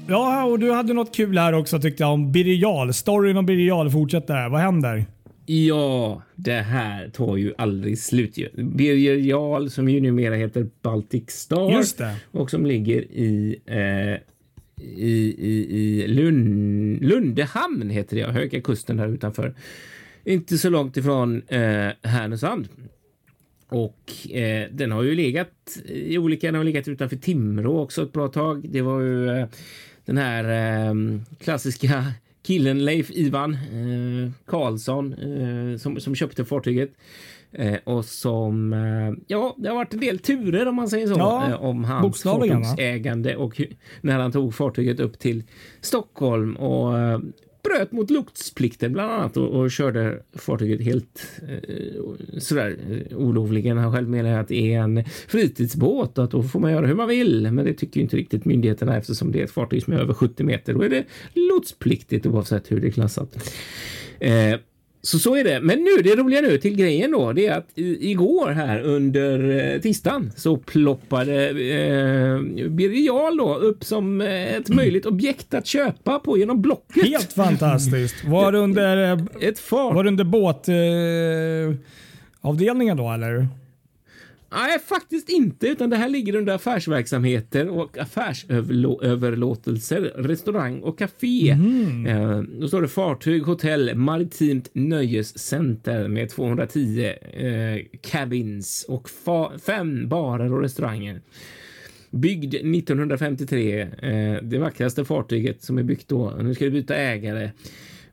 Ja, 0.08 0.44
och 0.44 0.60
du 0.60 0.72
hade 0.72 0.94
något 0.94 1.16
kul 1.16 1.38
här 1.38 1.54
också 1.54 1.80
tyckte 1.80 2.04
jag 2.04 2.14
om 2.14 2.32
Birger 2.32 2.92
Storyn 2.92 3.38
om 3.38 3.46
Birger 3.46 3.90
fortsätter. 3.90 4.50
Vad 4.50 4.62
händer? 4.62 5.06
Ja, 5.46 6.22
det 6.36 6.62
här 6.62 7.10
tar 7.10 7.38
ju 7.38 7.54
aldrig 7.58 8.00
slut. 8.00 8.36
Birger 8.56 9.16
Jarl 9.16 9.68
som 9.68 9.90
ju 9.90 10.02
numera 10.02 10.36
heter 10.36 10.68
Baltic 10.82 11.30
Star 11.30 11.86
och 12.32 12.50
som 12.50 12.66
ligger 12.66 13.02
i 13.02 13.60
eh, 13.66 14.33
i, 14.98 15.36
i, 15.38 15.78
i 15.80 16.08
Lund, 16.08 17.02
Lundehamn 17.02 17.90
heter 17.90 18.16
det, 18.16 18.32
Höga 18.32 18.62
kusten 18.62 19.00
här 19.00 19.08
utanför. 19.08 19.54
Inte 20.24 20.58
så 20.58 20.70
långt 20.70 20.98
ifrån 20.98 21.42
eh, 21.48 21.90
Härnösand. 22.02 22.68
Och 23.68 24.32
eh, 24.32 24.68
den 24.72 24.92
har 24.92 25.04
ju 25.04 25.16
legat 25.16 25.78
i 25.86 26.18
olika, 26.18 26.48
den 26.48 26.56
har 26.56 26.64
legat 26.64 26.88
utanför 26.88 27.16
Timrå 27.16 27.82
också 27.82 28.04
ett 28.04 28.14
bra 28.14 28.28
tag. 28.28 28.70
Det 28.70 28.82
var 28.82 29.02
ju 29.02 29.30
eh, 29.30 29.48
den 30.06 30.18
här 30.18 30.44
eh, 30.90 30.94
klassiska 31.40 32.06
killen 32.44 32.86
Leif 32.86 33.12
Ivan 33.12 33.54
eh, 33.54 34.32
Karlsson 34.46 35.14
eh, 35.14 35.78
som, 35.78 36.00
som 36.00 36.16
köpte 36.16 36.46
fartyget. 36.46 36.92
Eh, 37.54 37.78
och 37.84 38.06
som, 38.06 38.74
eh, 38.74 39.24
ja, 39.28 39.56
det 39.58 39.68
har 39.68 39.76
varit 39.76 39.94
en 39.94 40.00
del 40.00 40.20
turer 40.20 40.68
om 40.68 40.76
man 40.76 40.90
säger 40.90 41.08
så, 41.08 41.14
Ja, 41.18 41.50
eh, 41.50 41.64
om 41.64 41.84
hans 41.84 42.24
fartygsägande 42.24 43.36
och 43.36 43.62
när 44.02 44.20
han 44.20 44.32
tog 44.32 44.56
fartyget 44.56 45.00
upp 45.00 45.20
till 45.20 45.44
Stockholm 45.82 46.56
och 46.56 46.94
bröt 47.64 47.92
mot 47.92 48.10
loktsplikten 48.10 48.94
bland 48.94 49.12
annat 49.12 49.38
och, 49.38 49.48
och 49.48 49.72
körde 49.72 50.20
fartyget 50.34 50.82
helt 50.82 51.42
eh, 51.50 52.40
sådär 52.40 52.78
olovligen. 53.16 53.78
Han 53.78 53.94
själv 53.94 54.10
menar 54.10 54.40
att 54.40 54.48
det 54.48 54.74
är 54.74 54.80
en 54.80 55.04
fritidsbåt 55.28 56.18
och 56.18 56.24
att 56.24 56.32
då 56.32 56.44
får 56.44 56.60
man 56.60 56.72
göra 56.72 56.88
hur 56.88 56.96
man 56.96 57.08
vill. 57.08 57.52
Men 57.52 57.66
det 57.66 57.74
tycker 57.74 57.98
ju 57.98 58.04
inte 58.04 58.18
riktigt 58.18 58.46
myndigheterna 58.46 58.98
eftersom 58.98 59.32
det 59.32 59.40
är 59.40 59.44
ett 59.44 59.52
fartyg 59.52 59.84
som 59.84 59.94
är 59.94 59.98
över 59.98 60.14
70 60.14 60.44
meter. 60.44 60.74
Då 60.74 60.82
är 60.82 60.90
det 60.90 61.04
lotspliktigt 61.34 62.26
oavsett 62.26 62.72
hur 62.72 62.82
det 62.82 62.88
är 62.88 62.92
klassat. 62.92 63.54
Eh, 64.20 64.56
så 65.06 65.20
så 65.20 65.36
är 65.36 65.44
det. 65.44 65.60
Men 65.62 65.80
nu, 65.80 66.02
det 66.04 66.16
roliga 66.16 66.42
nu 66.42 66.58
till 66.58 66.76
grejen 66.76 67.12
då, 67.12 67.34
det 67.34 67.48
är 67.48 67.58
att 67.58 67.68
i, 67.76 68.12
igår 68.12 68.50
här 68.50 68.82
under 68.82 69.50
eh, 69.74 69.82
tisdagen 69.82 70.32
så 70.36 70.58
ploppade 70.58 71.48
eh, 71.50 72.40
Birger 72.70 73.38
då 73.38 73.56
upp 73.56 73.84
som 73.84 74.22
eh, 74.22 74.56
ett 74.56 74.70
möjligt 74.70 75.06
objekt 75.06 75.54
att 75.54 75.68
köpa 75.68 76.20
på 76.20 76.38
genom 76.38 76.62
Blocket. 76.62 77.04
Helt 77.04 77.34
fantastiskt. 77.34 78.16
Var 78.26 78.52
det 78.52 78.58
under, 78.58 79.12
eh, 79.12 79.20
Ett 79.42 79.60
fart. 79.60 79.96
var 79.96 80.04
det 80.04 80.10
under 80.10 80.24
båt, 80.24 80.68
eh, 80.68 81.80
avdelningen 82.42 82.98
då 82.98 83.12
eller? 83.12 83.48
Nej, 84.54 84.80
faktiskt 84.80 85.30
inte, 85.30 85.68
utan 85.68 85.90
det 85.90 85.98
här 85.98 86.10
ligger 86.10 86.36
under 86.36 86.54
affärsverksamheter 86.54 87.70
och 87.70 87.98
affärsöverlåtelser, 87.98 90.02
restaurang 90.02 90.80
och 90.80 91.00
café. 91.00 91.50
Eh, 92.08 92.42
då 92.42 92.68
står 92.68 92.82
det 92.82 92.88
fartyg, 92.88 93.44
hotell, 93.44 93.96
maritimt 93.96 94.70
nöjescenter 94.74 96.08
med 96.08 96.30
210 96.30 97.14
eh, 97.34 97.80
cabins 98.02 98.86
och 98.88 99.10
fem 99.66 100.10
barer 100.10 100.54
och 100.54 100.62
restauranger. 100.62 101.22
Byggd 102.10 102.56
1953. 102.56 103.82
Eh, 103.82 103.88
det 104.44 104.58
vackraste 104.58 105.06
fartyget 105.06 105.64
som 105.64 105.78
är 105.78 105.84
byggt 105.84 106.08
då. 106.08 106.34
Nu 106.42 106.54
ska 106.54 106.66
det 106.66 106.72
byta 106.72 106.96
ägare. 106.96 107.52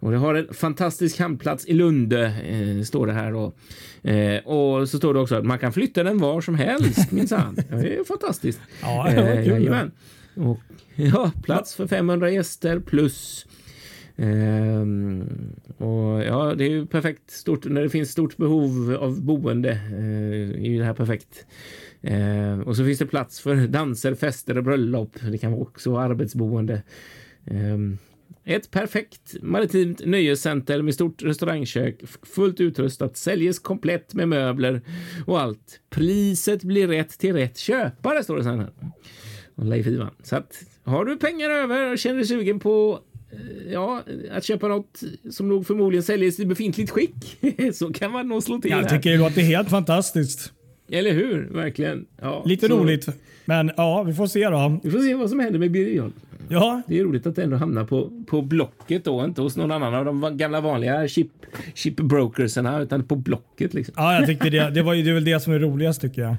Och 0.00 0.10
det 0.10 0.16
har 0.16 0.34
en 0.34 0.54
fantastisk 0.54 1.18
hamnplats 1.18 1.66
i 1.66 1.72
Lunde, 1.72 2.26
eh, 2.26 2.82
står 2.82 3.06
det 3.06 3.12
här 3.12 3.32
då. 3.32 3.52
Eh, 4.10 4.46
och 4.46 4.88
så 4.88 4.98
står 4.98 5.14
det 5.14 5.20
också 5.20 5.34
att 5.34 5.46
man 5.46 5.58
kan 5.58 5.72
flytta 5.72 6.02
den 6.02 6.18
var 6.18 6.40
som 6.40 6.54
helst 6.54 7.12
minsann. 7.12 7.54
Det 7.54 7.96
är 7.96 8.04
fantastiskt. 8.04 8.60
Ja, 8.82 9.06
det 9.10 9.22
var 9.22 9.44
kul. 9.44 9.46
jajamän. 9.46 9.90
och, 10.34 10.58
ja, 10.94 11.30
plats 11.42 11.74
för 11.74 11.86
500 11.86 12.30
gäster 12.30 12.80
plus 12.80 13.46
Ehm, 14.22 15.24
och 15.76 16.24
ja, 16.24 16.54
det 16.54 16.64
är 16.64 16.68
ju 16.68 16.86
perfekt 16.86 17.30
stort 17.30 17.64
när 17.64 17.82
det 17.82 17.90
finns 17.90 18.10
stort 18.10 18.36
behov 18.36 18.96
av 19.00 19.22
boende. 19.22 19.70
Eh, 19.70 20.64
är 20.64 20.70
ju 20.70 20.78
det 20.78 20.84
här 20.84 20.94
perfekt. 20.94 21.46
Eh, 22.02 22.60
och 22.60 22.76
så 22.76 22.84
finns 22.84 22.98
det 22.98 23.06
plats 23.06 23.40
för 23.40 23.66
danser, 23.66 24.14
fester 24.14 24.58
och 24.58 24.64
bröllop. 24.64 25.16
Det 25.30 25.38
kan 25.38 25.52
vara 25.52 25.62
också 25.62 25.98
arbetsboende. 25.98 26.82
Ehm, 27.46 27.98
ett 28.50 28.70
perfekt 28.70 29.42
maritimt 29.42 30.06
nöjescenter 30.06 30.82
med 30.82 30.94
stort 30.94 31.22
restaurangkök, 31.22 32.00
fullt 32.22 32.60
utrustat, 32.60 33.16
säljes 33.16 33.58
komplett 33.58 34.14
med 34.14 34.28
möbler 34.28 34.80
och 35.26 35.40
allt. 35.40 35.80
Priset 35.90 36.62
blir 36.62 36.88
rätt 36.88 37.18
till 37.18 37.32
rätt 37.32 37.58
köpare, 37.58 38.24
står 38.24 38.36
det 38.36 38.44
sen 38.44 38.58
här. 38.58 38.70
Och 39.54 39.64
Leif 39.64 39.86
Ivan. 39.86 40.10
Så 40.22 40.36
att 40.36 40.62
har 40.84 41.04
du 41.04 41.16
pengar 41.16 41.50
över 41.50 41.92
och 41.92 41.98
känner 41.98 42.16
dig 42.16 42.26
sugen 42.26 42.60
på 42.60 43.00
eh, 43.32 43.72
ja, 43.72 44.02
att 44.30 44.44
köpa 44.44 44.68
något 44.68 45.02
som 45.30 45.48
nog 45.48 45.66
förmodligen 45.66 46.02
säljs 46.02 46.40
i 46.40 46.46
befintligt 46.46 46.90
skick 46.90 47.38
så 47.74 47.92
kan 47.92 48.12
man 48.12 48.28
nog 48.28 48.42
slå 48.42 48.58
till 48.58 48.70
Jag 48.70 48.88
tycker 48.88 49.10
det 49.10 49.18
låter 49.18 49.40
helt 49.40 49.70
fantastiskt. 49.70 50.52
Eller 50.88 51.12
hur? 51.12 51.48
Verkligen. 51.50 52.06
Ja, 52.20 52.42
Lite 52.46 52.68
så 52.68 52.78
roligt. 52.78 53.08
Men 53.44 53.70
ja, 53.76 54.02
vi 54.02 54.14
får 54.14 54.26
se 54.26 54.48
då. 54.48 54.80
Vi 54.82 54.90
får 54.90 54.98
se 54.98 55.14
vad 55.14 55.30
som 55.30 55.40
händer 55.40 55.58
med 55.58 55.70
Birger. 55.70 56.10
Ja, 56.52 56.82
Det 56.86 56.98
är 56.98 57.04
roligt 57.04 57.26
att 57.26 57.36
det 57.36 57.42
ändå 57.42 57.56
hamnar 57.56 57.84
på, 57.84 58.10
på 58.26 58.42
Blocket 58.42 59.04
då, 59.04 59.24
inte 59.24 59.42
hos 59.42 59.56
någon 59.56 59.70
annan 59.70 59.94
av 59.94 60.04
de 60.04 60.36
gamla 60.36 60.60
vanliga 60.60 61.08
chip, 61.08 61.30
chip 61.74 61.96
brokerserna, 61.96 62.80
utan 62.80 63.04
på 63.04 63.16
Blocket 63.16 63.74
liksom. 63.74 63.94
ja 63.96 64.14
jag 64.14 64.26
tyckte 64.26 64.50
det. 64.50 64.70
Det, 64.70 64.82
var 64.82 64.94
det 64.94 65.10
är 65.10 65.14
väl 65.14 65.24
det 65.24 65.40
som 65.40 65.52
är 65.52 65.58
roligast 65.58 66.00
tycker 66.00 66.22
jag. 66.22 66.36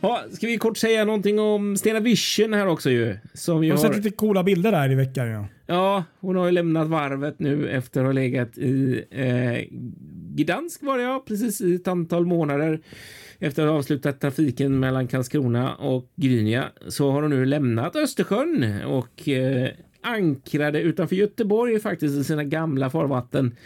Ja, 0.00 0.24
ska 0.32 0.46
vi 0.46 0.58
kort 0.58 0.78
säga 0.78 1.04
någonting 1.04 1.38
om 1.38 1.76
Stena 1.76 2.00
Vision 2.00 2.52
här 2.52 2.66
också 2.66 2.90
ju? 2.90 3.18
Som 3.34 3.64
Jag 3.64 3.76
har 3.76 3.82
sett 3.82 3.96
lite 3.96 4.10
coola 4.10 4.42
bilder 4.42 4.72
där 4.72 4.92
i 4.92 4.94
veckan. 4.94 5.28
Ja 5.28 5.46
ja, 5.66 6.04
hon 6.20 6.36
har 6.36 6.46
ju 6.46 6.52
lämnat 6.52 6.88
varvet 6.88 7.38
nu 7.38 7.68
efter 7.68 8.00
att 8.00 8.06
ha 8.06 8.12
legat 8.12 8.58
i 8.58 9.04
eh, 9.10 9.78
Gdansk 10.36 10.82
var 10.82 10.98
det 10.98 11.04
ja, 11.04 11.24
precis 11.26 11.60
i 11.60 11.74
ett 11.74 11.88
antal 11.88 12.26
månader. 12.26 12.80
Efter 13.38 13.62
att 13.62 13.68
ha 13.68 13.78
avslutat 13.78 14.20
trafiken 14.20 14.80
mellan 14.80 15.08
Karlskrona 15.08 15.74
och 15.74 16.12
Gdynia 16.16 16.64
så 16.88 17.10
har 17.10 17.22
hon 17.22 17.30
nu 17.30 17.44
lämnat 17.44 17.96
Östersjön 17.96 18.82
och 18.84 19.28
eh, 19.28 19.70
ankrade 20.06 20.80
utanför 20.80 21.16
Göteborg 21.16 21.80
faktiskt 21.80 22.16
i 22.16 22.24
sina 22.24 22.44
gamla 22.44 22.90
farvatten. 22.90 23.56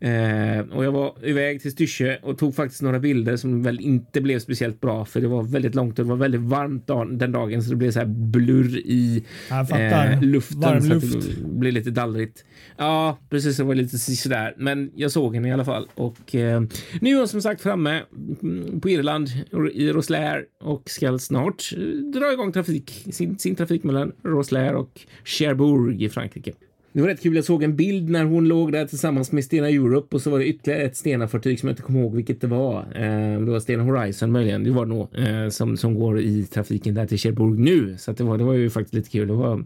Eh, 0.00 0.58
och 0.72 0.84
jag 0.84 0.92
var 0.92 1.14
iväg 1.22 1.62
till 1.62 1.72
Styrsö 1.72 2.16
och 2.22 2.38
tog 2.38 2.54
faktiskt 2.54 2.82
några 2.82 2.98
bilder 2.98 3.36
som 3.36 3.62
väl 3.62 3.80
inte 3.80 4.20
blev 4.20 4.38
speciellt 4.38 4.80
bra 4.80 5.04
för 5.04 5.20
det 5.20 5.28
var 5.28 5.42
väldigt 5.42 5.74
långt 5.74 5.98
och 5.98 6.04
det 6.04 6.08
var 6.08 6.16
väldigt 6.16 6.40
varmt 6.40 6.86
dag, 6.86 7.18
den 7.18 7.32
dagen 7.32 7.62
så 7.62 7.70
det 7.70 7.76
blev 7.76 7.90
så 7.90 7.98
här 7.98 8.06
blurr 8.06 8.76
i 8.76 9.24
eh, 9.50 10.22
luften 10.22 10.60
Varm 10.60 10.82
så 10.82 10.88
luft. 10.88 11.16
att 11.16 11.22
det 11.22 11.58
blev 11.58 11.72
lite 11.72 11.90
dallrigt. 11.90 12.44
Ja, 12.76 13.18
precis. 13.30 13.56
Det 13.56 13.64
var 13.64 13.74
lite 13.74 13.98
sådär, 13.98 14.54
men 14.56 14.90
jag 14.94 15.12
såg 15.12 15.34
henne 15.34 15.48
i 15.48 15.52
alla 15.52 15.64
fall 15.64 15.88
och 15.94 16.34
eh, 16.34 16.62
nu 17.00 17.10
är 17.10 17.18
hon 17.18 17.28
som 17.28 17.42
sagt 17.42 17.60
framme 17.60 18.02
mm, 18.42 18.80
på 18.80 18.90
Irland 18.90 19.28
i 19.72 19.92
Roslair 19.92 20.44
och 20.60 20.90
ska 20.90 21.18
snart 21.18 21.72
eh, 21.76 21.82
dra 22.20 22.32
igång 22.32 22.52
trafik, 22.52 23.06
sin, 23.12 23.38
sin 23.38 23.54
trafik 23.54 23.84
mellan 23.84 24.12
Roslair 24.24 24.74
och 24.74 25.00
Cherbourg 25.24 26.02
i 26.02 26.08
Frankrike. 26.08 26.52
Det 26.96 27.02
var 27.02 27.08
rätt 27.08 27.22
kul. 27.22 27.36
Jag 27.36 27.44
såg 27.44 27.62
en 27.62 27.76
bild 27.76 28.10
när 28.10 28.24
hon 28.24 28.48
låg 28.48 28.72
där 28.72 28.86
tillsammans 28.86 29.32
med 29.32 29.44
Stena 29.44 29.68
Europe 29.68 30.16
och 30.16 30.22
så 30.22 30.30
var 30.30 30.38
det 30.38 30.46
ytterligare 30.46 30.82
ett 30.82 30.96
Stena-fartyg 30.96 31.60
som 31.60 31.68
jag 31.68 31.72
inte 31.72 31.82
kommer 31.82 32.00
ihåg 32.00 32.14
vilket 32.14 32.40
det 32.40 32.46
var. 32.46 32.78
Eh, 32.80 33.40
det 33.40 33.50
var 33.50 33.60
Stena 33.60 33.82
Horizon 33.82 34.32
möjligen. 34.32 34.64
Det 34.64 34.70
var 34.70 34.86
det 34.86 34.94
nog 34.94 35.08
eh, 35.18 35.48
som, 35.48 35.76
som 35.76 35.94
går 35.94 36.20
i 36.20 36.44
trafiken 36.44 36.94
där 36.94 37.06
till 37.06 37.18
Cherbourg 37.18 37.58
nu. 37.58 37.96
Så 37.98 38.10
att 38.10 38.16
det, 38.16 38.24
var, 38.24 38.38
det 38.38 38.44
var 38.44 38.54
ju 38.54 38.70
faktiskt 38.70 38.94
lite 38.94 39.10
kul. 39.10 39.28
Det 39.28 39.34
var 39.34 39.64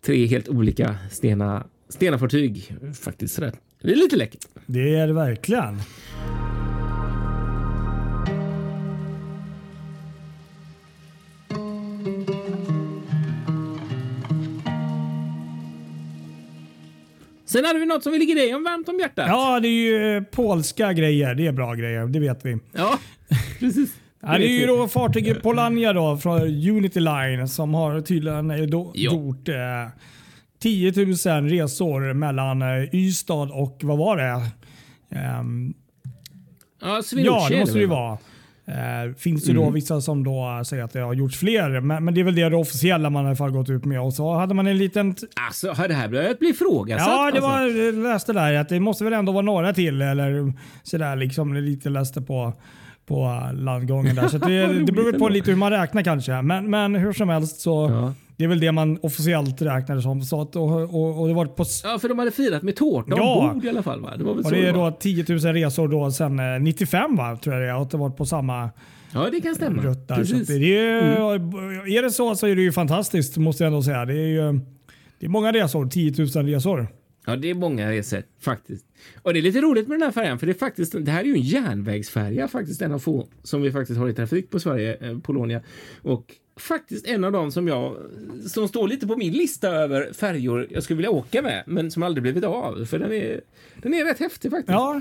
tre 0.00 0.26
helt 0.26 0.48
olika 0.48 0.96
Stena, 1.10 1.64
Stena-fartyg 1.88 2.74
faktiskt. 3.00 3.34
Sådär. 3.34 3.52
Det 3.82 3.92
är 3.92 3.96
lite 3.96 4.16
läckert. 4.16 4.46
Det 4.66 4.94
är 4.94 5.06
det 5.06 5.12
verkligen. 5.12 5.80
Sen 17.54 17.64
hade 17.64 17.78
vi 17.78 17.86
något 17.86 18.02
som 18.02 18.12
vi 18.12 18.18
ligger 18.18 18.34
dig 18.34 18.54
om 18.54 18.64
varmt 18.64 18.88
om 18.88 18.98
hjärtat. 18.98 19.26
Ja, 19.28 19.60
det 19.60 19.68
är 19.68 19.70
ju 19.70 20.16
eh, 20.16 20.22
polska 20.22 20.92
grejer. 20.92 21.34
Det 21.34 21.46
är 21.46 21.52
bra 21.52 21.74
grejer, 21.74 22.06
det 22.06 22.20
vet 22.20 22.44
vi. 22.44 22.58
Ja, 22.72 22.98
precis. 23.58 23.94
Ja, 24.22 24.38
det 24.38 24.44
är 24.46 24.60
ju 24.60 24.66
då 24.66 24.88
fartyget 24.88 25.42
Polania 25.42 25.92
då 25.92 26.16
från 26.16 26.42
Unity 26.42 27.00
Line 27.00 27.48
som 27.48 27.74
har 27.74 28.00
tydligen 28.00 28.50
eh, 28.50 28.62
då, 28.62 28.92
gjort 28.94 29.48
eh, 29.48 29.54
10 30.62 30.92
000 30.96 31.06
resor 31.48 32.12
mellan 32.12 32.62
eh, 32.62 32.94
Ystad 32.94 33.50
och 33.52 33.80
vad 33.82 33.98
var 33.98 34.16
det? 34.16 34.40
Ehm, 35.18 35.74
Ja, 36.80 37.02
Swinoujscie 37.02 37.26
ja, 37.26 37.48
det 37.50 37.60
måste 37.60 37.74
det 37.74 37.80
ju 37.80 37.86
vara. 37.86 38.18
Eh, 38.66 39.14
finns 39.16 39.48
ju 39.48 39.52
då 39.54 39.62
Mm. 39.62 39.74
vissa 39.74 40.00
som 40.00 40.24
då 40.24 40.62
säger 40.66 40.84
att 40.84 40.92
det 40.92 41.00
har 41.00 41.14
gjorts 41.14 41.38
fler, 41.38 41.80
men, 41.80 42.04
men 42.04 42.14
det 42.14 42.20
är 42.20 42.24
väl 42.24 42.34
det, 42.34 42.48
det 42.48 42.56
officiella 42.56 43.10
man 43.10 43.24
i 43.24 43.26
alla 43.26 43.36
fall 43.36 43.50
gått 43.50 43.70
ut 43.70 43.84
med. 43.84 44.00
Och 44.00 44.12
så 44.14 44.34
hade 44.34 44.54
man 44.54 44.66
en 44.66 44.78
liten... 44.78 45.14
Alltså, 45.46 45.70
har 45.72 45.88
det 45.88 45.94
här 45.94 46.08
börjat 46.08 46.38
bli 46.38 46.48
ifrågasatt? 46.48 47.08
Ja, 47.08 47.18
det 47.18 47.24
alltså? 47.24 47.40
var, 47.40 47.84
jag 47.84 47.94
läste 47.94 48.32
där 48.32 48.54
att 48.54 48.68
det 48.68 48.80
måste 48.80 49.04
väl 49.04 49.12
ändå 49.12 49.32
vara 49.32 49.42
några 49.44 49.72
till 49.72 50.02
eller 50.02 50.52
sådär 50.82 51.16
liksom. 51.16 51.54
Lite 51.54 51.88
läste 51.88 52.22
på 52.22 52.52
på 53.06 53.40
landgången 53.54 54.14
där. 54.16 54.28
Så 54.28 54.38
det, 54.38 54.66
det 54.86 54.92
beror 54.92 55.12
på 55.12 55.28
lite 55.28 55.50
hur 55.50 55.58
man 55.58 55.70
räknar 55.70 56.02
kanske. 56.02 56.42
Men, 56.42 56.70
men 56.70 56.94
hur 56.94 57.12
som 57.12 57.28
helst 57.28 57.60
så 57.60 57.90
Ja. 57.90 58.14
Det 58.36 58.44
är 58.44 58.48
väl 58.48 58.60
det 58.60 58.72
man 58.72 58.98
officiellt 59.02 59.62
räknade 59.62 60.02
som. 60.02 60.22
Så 60.22 60.40
att, 60.40 60.56
och, 60.56 60.94
och, 60.94 61.20
och 61.20 61.28
det 61.28 61.34
var 61.34 61.46
på 61.46 61.64
ja, 61.84 61.98
för 61.98 62.08
de 62.08 62.18
hade 62.18 62.30
firat 62.30 62.62
med 62.62 62.76
tårta 62.76 63.14
Ja. 63.16 63.48
ombord 63.50 63.64
i 63.64 63.68
alla 63.68 63.82
fall. 63.82 64.00
Va? 64.00 64.16
Det 64.16 64.24
var 64.24 64.34
väl 64.34 64.44
och 64.44 64.50
det 64.50 64.68
är 64.68 64.72
var. 64.72 64.90
då 64.90 64.96
10 64.96 65.24
000 65.28 65.38
resor 65.38 65.88
då 65.88 66.26
eh, 66.56 66.62
95 66.62 67.16
va, 67.16 67.36
tror 67.42 67.54
jag 67.56 67.62
det 67.64 67.68
är. 67.70 67.76
Och 67.80 67.88
det 67.90 67.96
var 67.96 68.10
på 68.10 68.26
samma 68.26 68.70
Ja, 69.12 69.28
det 69.32 69.40
kan 69.40 69.54
stämma. 69.54 69.82
rutt 69.82 70.08
där. 70.08 70.14
Så 70.14 70.20
att 70.20 70.28
Precis. 70.28 70.50
Mm. 70.50 70.60
det 70.62 70.76
är, 70.78 71.98
är 71.98 72.02
det 72.02 72.10
så 72.10 72.34
så 72.36 72.46
är 72.46 72.56
det 72.56 72.62
ju 72.62 72.72
fantastiskt 72.72 73.36
måste 73.36 73.64
jag 73.64 73.66
ändå 73.72 73.82
säga. 73.82 74.04
Det 74.04 74.12
är 74.14 74.26
ju 74.26 74.60
det 75.18 75.26
är 75.26 75.30
många 75.30 75.52
resor, 75.52 75.86
10 75.86 76.14
000 76.36 76.46
resor. 76.46 76.86
Ja, 77.26 77.36
det 77.36 77.50
är 77.50 77.54
många 77.54 77.90
resor 77.90 78.22
faktiskt. 78.40 78.86
Och 79.22 79.32
det 79.32 79.38
är 79.40 79.42
lite 79.42 79.60
roligt 79.60 79.88
med 79.88 79.94
den 79.98 80.02
här 80.02 80.10
färjan, 80.12 80.38
för 80.38 80.46
det 80.46 80.52
är 80.52 80.58
faktiskt, 80.58 80.94
det 81.04 81.10
här 81.10 81.20
är 81.20 81.24
ju 81.24 81.34
en 81.34 81.40
järnvägsfärja 81.40 82.48
faktiskt, 82.48 82.82
en 82.82 82.92
av 82.92 82.98
få 82.98 83.26
som 83.42 83.62
vi 83.62 83.72
faktiskt 83.72 83.98
har 84.00 84.08
i 84.08 84.14
trafik 84.14 84.50
på 84.50 84.60
Sverige, 84.60 84.96
eh, 85.10 85.18
Polonia. 85.18 85.60
Och 86.02 86.24
faktiskt 86.56 87.06
en 87.06 87.24
av 87.24 87.32
dem 87.32 87.52
som 87.52 87.68
jag, 87.68 87.96
som 88.48 88.68
står 88.68 88.88
lite 88.88 89.06
på 89.06 89.16
min 89.16 89.32
lista 89.32 89.68
över 89.68 90.12
färjor 90.12 90.66
jag 90.70 90.82
skulle 90.82 90.96
vilja 90.96 91.10
åka 91.10 91.42
med, 91.42 91.64
men 91.66 91.90
som 91.90 92.02
aldrig 92.02 92.22
blivit 92.22 92.44
av, 92.44 92.84
för 92.84 92.98
den 92.98 93.12
är, 93.12 93.40
den 93.82 93.94
är 93.94 94.04
rätt 94.04 94.18
häftig 94.18 94.50
faktiskt. 94.50 94.72
Ja, 94.72 95.00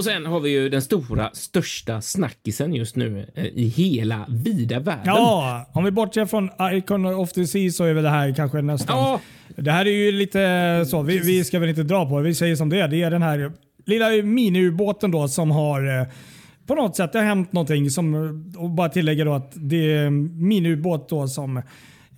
Och 0.00 0.04
sen 0.04 0.26
har 0.26 0.40
vi 0.40 0.50
ju 0.50 0.68
den 0.68 0.82
stora, 0.82 1.30
största 1.32 2.00
snackisen 2.00 2.74
just 2.74 2.96
nu 2.96 3.26
eh, 3.34 3.44
i 3.44 3.68
hela 3.68 4.26
vida 4.28 4.78
världen. 4.78 5.04
ja, 5.06 5.66
om 5.72 5.84
vi 5.84 5.90
bortser 5.90 6.26
från 6.26 6.50
Icon 6.72 7.06
of 7.06 7.32
the 7.32 7.46
Sea 7.46 7.70
så 7.70 7.84
är 7.84 7.94
väl 7.94 8.04
det 8.04 8.10
här 8.10 8.34
kanske 8.34 8.62
nästan 8.62 8.98
Ja, 8.98 9.20
Det 9.56 9.70
här 9.70 9.86
är 9.86 9.90
ju 9.90 10.12
lite 10.12 10.84
så, 10.88 11.02
vi, 11.02 11.18
vi 11.18 11.44
ska 11.44 11.58
väl 11.58 11.68
inte 11.68 11.82
dra 11.82 12.08
på 12.08 12.18
det. 12.18 12.24
Vi 12.24 12.34
säger 12.34 12.56
som 12.56 12.68
det 12.68 12.80
är. 12.80 12.88
Det 12.88 13.02
är 13.02 13.10
den 13.10 13.22
här 13.22 13.52
lilla 13.86 14.08
miniubåten 14.22 15.10
då 15.10 15.28
som 15.28 15.50
har 15.50 16.00
eh, 16.00 16.06
på 16.66 16.74
något 16.74 16.96
sätt, 16.96 17.12
det 17.12 17.18
har 17.18 17.26
hänt 17.26 17.52
någonting 17.52 17.90
som, 17.90 18.14
och 18.58 18.70
bara 18.70 18.88
tillägga 18.88 19.24
då 19.24 19.32
att 19.32 19.52
det 19.54 19.92
är 19.92 20.06
en 20.06 20.48
miniubåt 20.48 21.08
då 21.08 21.28
som 21.28 21.62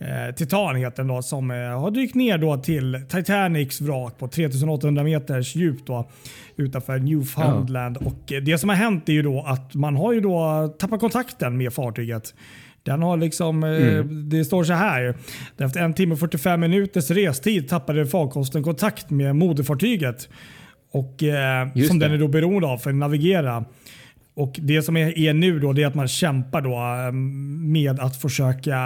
eh, 0.03 0.35
Titan 0.35 0.77
heter 0.77 0.97
den 0.97 1.07
då 1.07 1.23
som 1.23 1.51
eh, 1.51 1.57
har 1.57 1.91
dykt 1.91 2.15
ner 2.15 2.39
då 2.39 2.57
till 2.57 3.01
Titanics 3.09 3.81
vrak 3.81 4.19
på 4.19 4.29
3800 4.29 5.03
meters 5.03 5.55
djup 5.55 5.87
då 5.87 6.11
utanför 6.57 6.99
Newfoundland. 6.99 7.97
Och 7.97 8.33
eh, 8.33 8.43
det 8.43 8.59
som 8.59 8.69
har 8.69 8.77
hänt 8.77 9.09
är 9.09 9.13
ju 9.13 9.23
då 9.23 9.45
att 9.47 9.75
man 9.75 9.97
har 9.97 10.13
ju 10.13 10.21
då 10.21 10.69
tappat 10.79 11.01
kontakten 11.01 11.57
med 11.57 11.73
fartyget. 11.73 12.35
Den 12.83 13.03
har 13.03 13.17
liksom, 13.17 13.65
eh, 13.65 14.05
Det 14.05 14.45
står 14.45 14.65
så 14.65 14.73
här. 14.73 15.15
Efter 15.59 15.81
en 15.81 15.95
timme 15.95 16.13
och 16.13 16.21
45 16.21 16.61
minuters 16.61 17.11
restid 17.11 17.69
tappade 17.69 18.07
farkosten 18.07 18.63
kontakt 18.63 19.11
med 19.11 19.37
moderfartyget. 19.37 20.29
Och, 20.93 21.23
eh, 21.23 21.73
som 21.89 21.99
det. 21.99 22.07
den 22.07 22.15
är 22.15 22.19
då 22.19 22.29
beroende 22.29 22.69
av 22.69 22.79
för 22.79 22.91
att 22.91 22.97
navigera. 22.97 23.65
Och 24.35 24.59
Det 24.63 24.83
som 24.83 24.97
är, 24.97 25.19
är 25.19 25.35
nu 25.35 25.59
då 25.59 25.73
det 25.73 25.83
är 25.83 25.87
att 25.87 25.95
man 25.95 26.09
kämpar 26.09 26.61
då 26.61 26.73
eh, 26.73 27.13
med 27.73 28.01
att 28.01 28.21
försöka 28.21 28.79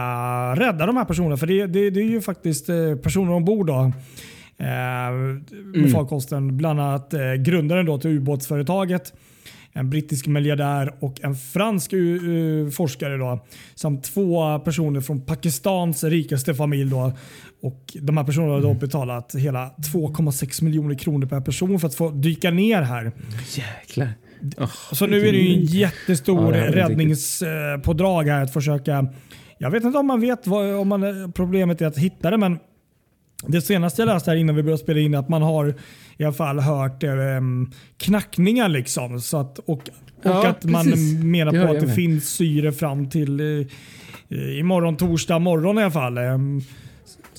rädda 0.56 0.86
de 0.86 0.96
här 0.96 1.04
personerna. 1.04 1.36
För 1.36 1.46
det, 1.46 1.66
det, 1.66 1.90
det 1.90 2.00
är 2.00 2.08
ju 2.10 2.20
faktiskt 2.20 2.68
eh, 2.68 2.94
personer 3.02 3.32
ombord 3.32 3.66
då, 3.66 3.92
eh, 4.58 4.66
med 5.74 5.92
farkosten. 5.92 6.56
Bland 6.56 6.80
annat 6.80 7.14
eh, 7.14 7.34
grundaren 7.34 7.86
då 7.86 7.98
till 7.98 8.10
ubåtsföretaget, 8.10 9.12
en 9.72 9.90
brittisk 9.90 10.26
miljardär 10.26 10.94
och 11.00 11.20
en 11.24 11.34
fransk 11.34 11.92
uh, 11.92 12.70
forskare. 12.70 13.16
Då, 13.16 13.44
samt 13.74 14.04
två 14.04 14.58
personer 14.58 15.00
från 15.00 15.20
Pakistans 15.20 16.04
rikaste 16.04 16.54
familj. 16.54 16.90
Då, 16.90 17.12
och 17.62 17.96
de 18.00 18.16
här 18.16 18.24
personerna 18.24 18.52
har 18.52 18.60
då 18.60 18.74
betalat 18.74 19.34
hela 19.34 19.70
2,6 19.92 20.64
miljoner 20.64 20.94
kronor 20.94 21.26
per 21.26 21.40
person 21.40 21.80
för 21.80 21.88
att 21.88 21.94
få 21.94 22.10
dyka 22.10 22.50
ner 22.50 22.82
här. 22.82 23.12
jäklar. 23.54 24.08
Oh, 24.56 24.92
Så 24.92 25.06
nu 25.06 25.28
är 25.28 25.32
det 25.32 25.38
ju 25.38 25.54
en 25.54 25.64
Ja, 25.64 25.70
jättestor 25.70 26.54
är 26.54 26.72
räddningspådrag 26.72 28.24
här 28.28 28.42
att 28.42 28.52
försöka... 28.52 29.06
Jag 29.58 29.70
vet 29.70 29.84
inte 29.84 29.98
om 29.98 30.06
man 30.06 30.20
vet 30.20 30.46
vad 30.46 30.74
om 30.74 30.88
man, 30.88 31.32
problemet 31.32 31.82
är 31.82 31.86
att 31.86 31.98
hitta 31.98 32.30
det, 32.30 32.36
men 32.38 32.58
det 33.46 33.60
senaste 33.60 34.02
jag 34.02 34.06
läste 34.06 34.30
här 34.30 34.38
innan 34.38 34.56
vi 34.56 34.62
började 34.62 34.82
spela 34.82 35.00
in 35.00 35.14
är 35.14 35.18
att 35.18 35.28
man 35.28 35.42
har 35.42 35.74
i 36.16 36.24
alla 36.24 36.32
fall 36.32 36.58
hört 36.60 37.02
eh, 37.02 37.10
knackningar. 37.98 38.68
Liksom, 38.68 39.20
så 39.20 39.36
att, 39.36 39.58
och, 39.58 39.68
och 39.68 39.82
Ja, 40.22 40.48
att 40.48 40.64
man 40.64 40.84
precis. 40.84 41.24
menar 41.24 41.52
på 41.66 41.72
att 41.72 41.80
det 41.80 41.86
med. 41.86 41.94
finns 41.94 42.28
syre 42.28 42.72
fram 42.72 43.10
till 43.10 43.40
eh, 43.40 44.58
imorgon 44.58 44.96
torsdag 44.96 45.38
morgon 45.38 45.78
i 45.78 45.82
alla 45.82 45.90
fall. 45.90 46.18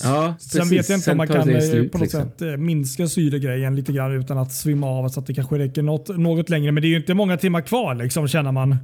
Ja, 0.04 0.36
Sen 0.40 0.60
precis. 0.60 0.72
vet 0.80 0.90
jag 0.90 0.96
inte 0.96 1.06
Sen 1.06 1.12
om 1.12 1.18
man 1.18 1.28
kan 1.28 1.48
det 1.48 1.54
eh, 1.54 1.62
slut, 1.62 1.92
på 1.92 1.98
något 1.98 2.06
liksom. 2.06 2.22
sätt 2.24 2.42
eh, 2.42 2.58
minska 2.58 3.08
syregrejen 3.08 3.76
lite 3.76 3.92
grann 3.92 4.20
utan 4.20 4.38
att 4.38 4.52
svimma 4.52 4.88
av 4.88 5.10
så 5.10 5.20
att 5.20 5.28
det 5.28 5.34
kanske 5.34 5.58
räcker 5.58 5.82
något, 5.82 6.18
något 6.18 6.50
längre. 6.50 6.72
Men 6.72 6.82
det 6.82 6.88
är 6.88 6.90
ju 6.90 6.98
inte 6.98 7.14
många 7.14 7.38
timmar 7.38 7.62
kvar 7.62 7.96
liksom 7.96 8.28
känner 8.28 8.52
man. 8.52 8.76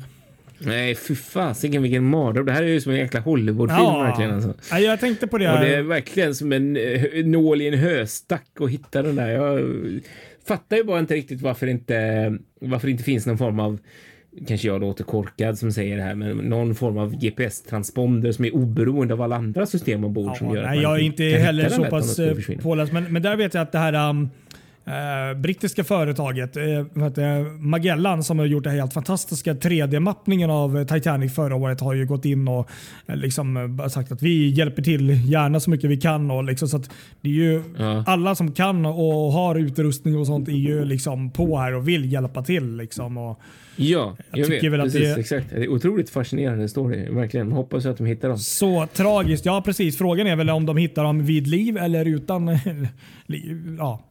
Nej, 0.59 0.95
fy 0.95 1.15
fasiken 1.15 1.81
vilken 1.81 2.03
mardröm. 2.03 2.45
Det 2.45 2.51
här 2.51 2.63
är 2.63 2.67
ju 2.67 2.81
som 2.81 2.91
en 2.91 2.97
jäkla 2.97 3.19
Hollywoodfilm 3.19 3.99
verkligen. 3.99 4.31
Alltså. 4.33 4.53
Ja, 4.71 4.79
jag 4.79 4.99
tänkte 4.99 5.27
på 5.27 5.37
det. 5.37 5.53
Och 5.53 5.59
det 5.59 5.75
är 5.75 5.81
verkligen 5.81 6.35
som 6.35 6.51
en 6.51 6.77
eh, 6.77 7.25
nål 7.25 7.61
i 7.61 7.67
en 7.67 7.79
höstack 7.79 8.47
att 8.59 8.69
hitta 8.69 9.01
den 9.01 9.15
där. 9.15 9.29
Jag 9.29 9.61
fattar 10.47 10.77
ju 10.77 10.83
bara 10.83 10.99
inte 10.99 11.13
riktigt 11.13 11.41
varför 11.41 11.67
inte, 11.67 12.37
varför 12.61 12.87
det 12.87 12.91
inte 12.91 13.03
finns 13.03 13.25
någon 13.25 13.37
form 13.37 13.59
av 13.59 13.79
Kanske 14.47 14.67
jag 14.67 14.81
låter 14.81 15.03
korkad 15.03 15.57
som 15.57 15.71
säger 15.71 15.97
det 15.97 16.03
här, 16.03 16.15
men 16.15 16.37
någon 16.37 16.75
form 16.75 16.97
av 16.97 17.15
GPS-transponder 17.15 18.31
som 18.31 18.45
är 18.45 18.55
oberoende 18.55 19.13
av 19.13 19.21
alla 19.21 19.35
andra 19.35 19.65
system 19.65 20.03
ombord 20.03 20.37
som 20.37 20.47
Ja, 20.47 20.55
gör 20.55 20.63
att 20.63 20.69
nej, 20.69 20.75
man 20.75 20.83
jag 20.83 20.99
är 20.99 21.03
inte 21.03 21.23
heller 21.23 21.69
så 21.69 21.83
pass 21.83 22.19
eh, 22.19 22.35
påläst. 22.61 22.93
Men, 22.93 23.03
men 23.03 23.21
där 23.21 23.35
vet 23.35 23.53
jag 23.53 23.61
att 23.61 23.71
det 23.71 23.77
här 23.77 24.09
um, 24.09 24.29
eh, 24.85 25.39
brittiska 25.39 25.83
företaget 25.83 26.57
eh, 26.57 26.63
Magellan 27.59 28.23
som 28.23 28.39
har 28.39 28.45
gjort 28.45 28.63
den 28.63 28.73
helt 28.75 28.93
fantastiska 28.93 29.53
3D-mappningen 29.53 30.49
av 30.49 30.85
Titanic 30.85 31.35
förra 31.35 31.55
året 31.55 31.81
har 31.81 31.93
ju 31.93 32.05
gått 32.05 32.25
in 32.25 32.47
och 32.47 32.69
eh, 33.07 33.15
liksom 33.15 33.77
eh, 33.79 33.87
sagt 33.87 34.11
att 34.11 34.21
vi 34.21 34.49
hjälper 34.49 34.81
till 34.81 35.29
gärna 35.31 35.59
så 35.59 35.69
mycket 35.69 35.89
vi 35.89 35.97
kan. 35.97 36.31
Och 36.31 36.43
liksom, 36.43 36.67
så 36.67 36.77
att 36.77 36.89
det 37.21 37.29
är 37.29 37.33
ju 37.33 37.63
Ja. 37.77 38.03
Alla 38.07 38.35
som 38.35 38.51
kan 38.51 38.85
och 38.85 39.31
har 39.33 39.55
utrustning 39.55 40.17
och 40.17 40.27
sånt 40.27 40.47
är 40.47 40.51
ju 40.53 40.85
liksom 40.85 41.31
på 41.31 41.57
här 41.57 41.73
och 41.73 41.87
vill 41.87 42.11
hjälpa 42.13 42.43
till. 42.43 42.77
Liksom, 42.77 43.17
och, 43.17 43.39
Ja, 43.75 43.85
jag, 43.85 44.15
Jag 44.31 44.37
vet. 44.37 44.47
tycker 44.47 44.69
väl 44.69 44.79
att 44.81 44.85
Precis, 44.85 45.01
det- 45.15 45.19
exakt. 45.19 45.49
Det 45.49 45.63
är 45.63 45.67
otroligt 45.67 46.09
fascinerande 46.09 46.69
story. 46.69 47.09
Verkligen. 47.09 47.51
Hoppas 47.51 47.85
att 47.85 47.97
de 47.97 48.05
hittar 48.07 48.29
dem. 48.29 48.37
så 48.37 48.87
tragiskt. 48.93 49.45
Ja 49.45 49.61
precis. 49.65 49.97
Frågan 49.97 50.27
är 50.27 50.35
väl 50.35 50.49
om 50.49 50.65
de 50.65 50.77
hittar 50.77 51.03
dem 51.03 51.25
vid 51.25 51.47
liv 51.47 51.77
eller 51.77 52.05
utan 52.05 52.45
liv. 53.25 53.75
Ja. 53.79 54.03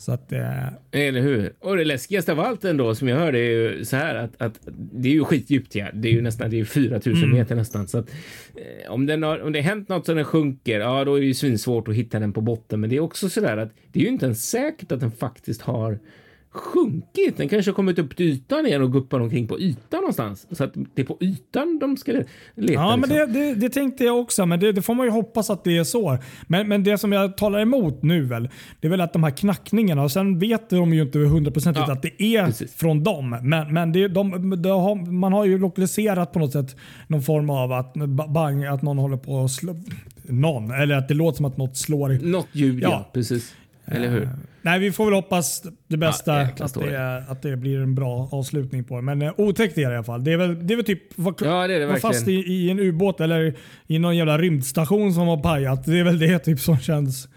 Så 0.00 0.12
att, 0.12 0.32
eh, 0.32 0.66
Eller 0.90 1.20
hur? 1.20 1.52
Och 1.60 1.76
det 1.76 1.84
läskigaste 1.84 2.32
av 2.32 2.40
allt 2.40 2.64
ändå 2.64 2.94
som 2.94 3.08
jag 3.08 3.16
hör 3.16 3.32
det 3.32 3.38
är 3.38 3.50
ju 3.50 3.84
så 3.84 3.96
här 3.96 4.14
att, 4.14 4.42
att 4.42 4.60
det 4.74 5.08
är 5.08 5.12
ju 5.12 5.24
skitdjupt 5.24 5.74
ja. 5.74 5.86
Det 5.94 6.08
är 6.08 6.12
ju 6.12 6.20
nästan 6.22 6.50
det 6.50 6.60
är 6.60 6.64
4000 6.64 7.24
Mm. 7.24 7.38
meter 7.38 7.54
nästan. 7.54 7.88
Så 7.88 7.98
att, 7.98 8.10
eh, 8.54 8.92
om, 8.92 9.06
den 9.06 9.22
har, 9.22 9.40
om 9.40 9.52
det 9.52 9.58
har 9.58 9.64
hänt 9.64 9.88
något 9.88 10.06
så 10.06 10.14
den 10.14 10.24
sjunker, 10.24 10.80
ja 10.80 11.04
då 11.04 11.14
är 11.14 11.20
det 11.20 11.26
ju 11.26 11.34
svinsvårt 11.34 11.88
att 11.88 11.94
hitta 11.94 12.18
den 12.18 12.32
på 12.32 12.40
botten. 12.40 12.80
Men 12.80 12.90
det 12.90 12.96
är 12.96 13.00
också 13.00 13.28
så 13.28 13.40
där 13.40 13.56
att 13.56 13.70
det 13.92 13.98
är 14.00 14.02
ju 14.02 14.08
inte 14.08 14.26
ens 14.26 14.50
säkert 14.50 14.92
att 14.92 15.00
den 15.00 15.10
faktiskt 15.10 15.62
har 15.62 15.98
sjunkit. 16.52 17.36
Den 17.36 17.48
kanske 17.48 17.70
har 17.70 17.74
kommit 17.74 17.98
upp 17.98 18.16
till 18.16 18.26
ytan 18.26 18.66
igen 18.66 18.82
och 18.82 18.92
guppar 18.92 19.20
omkring 19.20 19.46
på 19.46 19.60
ytan 19.60 20.00
någonstans. 20.00 20.46
Så 20.50 20.64
att 20.64 20.74
det 20.94 21.02
är 21.02 21.06
på 21.06 21.16
ytan 21.20 21.78
de 21.78 21.96
ska 21.96 22.12
leta. 22.12 22.28
Ja, 22.54 22.96
men 22.96 23.08
liksom. 23.10 23.32
det, 23.32 23.40
det, 23.40 23.54
det 23.54 23.68
tänkte 23.68 24.04
jag 24.04 24.20
också, 24.20 24.46
men 24.46 24.60
det, 24.60 24.72
det 24.72 24.82
får 24.82 24.94
man 24.94 25.06
ju 25.06 25.12
hoppas 25.12 25.50
att 25.50 25.64
det 25.64 25.76
är 25.78 25.84
så. 25.84 26.18
Men, 26.46 26.68
men 26.68 26.84
det 26.84 26.98
som 26.98 27.12
jag 27.12 27.36
talar 27.36 27.60
emot 27.60 28.02
nu 28.02 28.24
väl, 28.24 28.48
det 28.80 28.86
är 28.86 28.90
väl 28.90 29.00
att 29.00 29.12
de 29.12 29.24
här 29.24 29.30
knackningarna, 29.30 30.02
och 30.02 30.12
sen 30.12 30.38
vet 30.38 30.70
de 30.70 30.94
ju 30.94 31.02
inte 31.02 31.18
hundraprocentigt 31.18 31.88
Ja, 31.88 31.92
att 31.92 32.02
det 32.02 32.22
är 32.22 32.46
precis. 32.46 32.74
från 32.74 33.04
dem. 33.04 33.36
Men, 33.42 33.74
men 33.74 33.92
det, 33.92 34.08
de, 34.08 34.62
de 34.62 34.70
har, 34.70 35.12
man 35.12 35.32
har 35.32 35.44
ju 35.44 35.58
lokaliserat 35.58 36.32
på 36.32 36.38
något 36.38 36.52
sätt 36.52 36.76
någon 37.06 37.22
form 37.22 37.50
av 37.50 37.72
att, 37.72 37.94
bang, 38.28 38.64
att 38.64 38.82
någon 38.82 38.98
håller 38.98 39.16
på 39.16 39.44
att 39.44 39.50
slå, 39.50 39.76
någon, 40.22 40.70
eller 40.70 40.96
att 40.96 41.08
det 41.08 41.14
låter 41.14 41.36
som 41.36 41.46
att 41.46 41.56
något 41.56 41.76
slår. 41.76 42.18
Något 42.22 42.48
ljud, 42.52 42.82
ja. 42.82 42.88
Ja. 42.88 43.10
Precis. 43.12 43.54
Eller 43.84 44.10
hur? 44.10 44.28
Nej, 44.62 44.78
vi 44.80 44.92
får 44.92 45.04
väl 45.04 45.14
hoppas 45.14 45.62
det 45.88 45.96
bästa. 45.96 46.40
Ja, 46.42 46.48
att, 46.60 46.74
det, 46.74 47.24
att 47.28 47.42
det 47.42 47.56
blir 47.56 47.78
en 47.78 47.94
bra 47.94 48.28
avslutning 48.32 48.84
på 48.84 48.96
det. 48.96 49.02
Men 49.02 49.22
eh, 49.22 49.32
otäckt 49.36 49.78
är 49.78 49.86
det 49.86 49.92
i 49.92 49.96
alla 49.96 50.04
fall. 50.04 50.24
Det 50.24 50.32
är 50.32 50.36
väl, 50.36 50.66
det 50.66 50.74
är 50.74 50.76
väl 50.76 50.84
typ 50.84 51.18
vara 51.18 51.34
Ja, 51.40 51.66
det 51.66 51.74
är 51.74 51.80
det 51.80 51.86
vara 51.86 51.96
fast 51.98 52.28
i, 52.28 52.32
i 52.32 52.70
en 52.70 52.78
ubåt 52.80 53.20
eller 53.20 53.54
i 53.86 53.98
någon 53.98 54.16
jävla 54.16 54.38
rymdstation 54.38 55.12
som 55.12 55.28
har 55.28 55.42
pajat. 55.42 55.84
Det 55.84 55.98
är 55.98 56.04
väl 56.04 56.18
det 56.18 56.38
typ 56.38 56.60
som 56.60 56.78
känns 56.78 57.28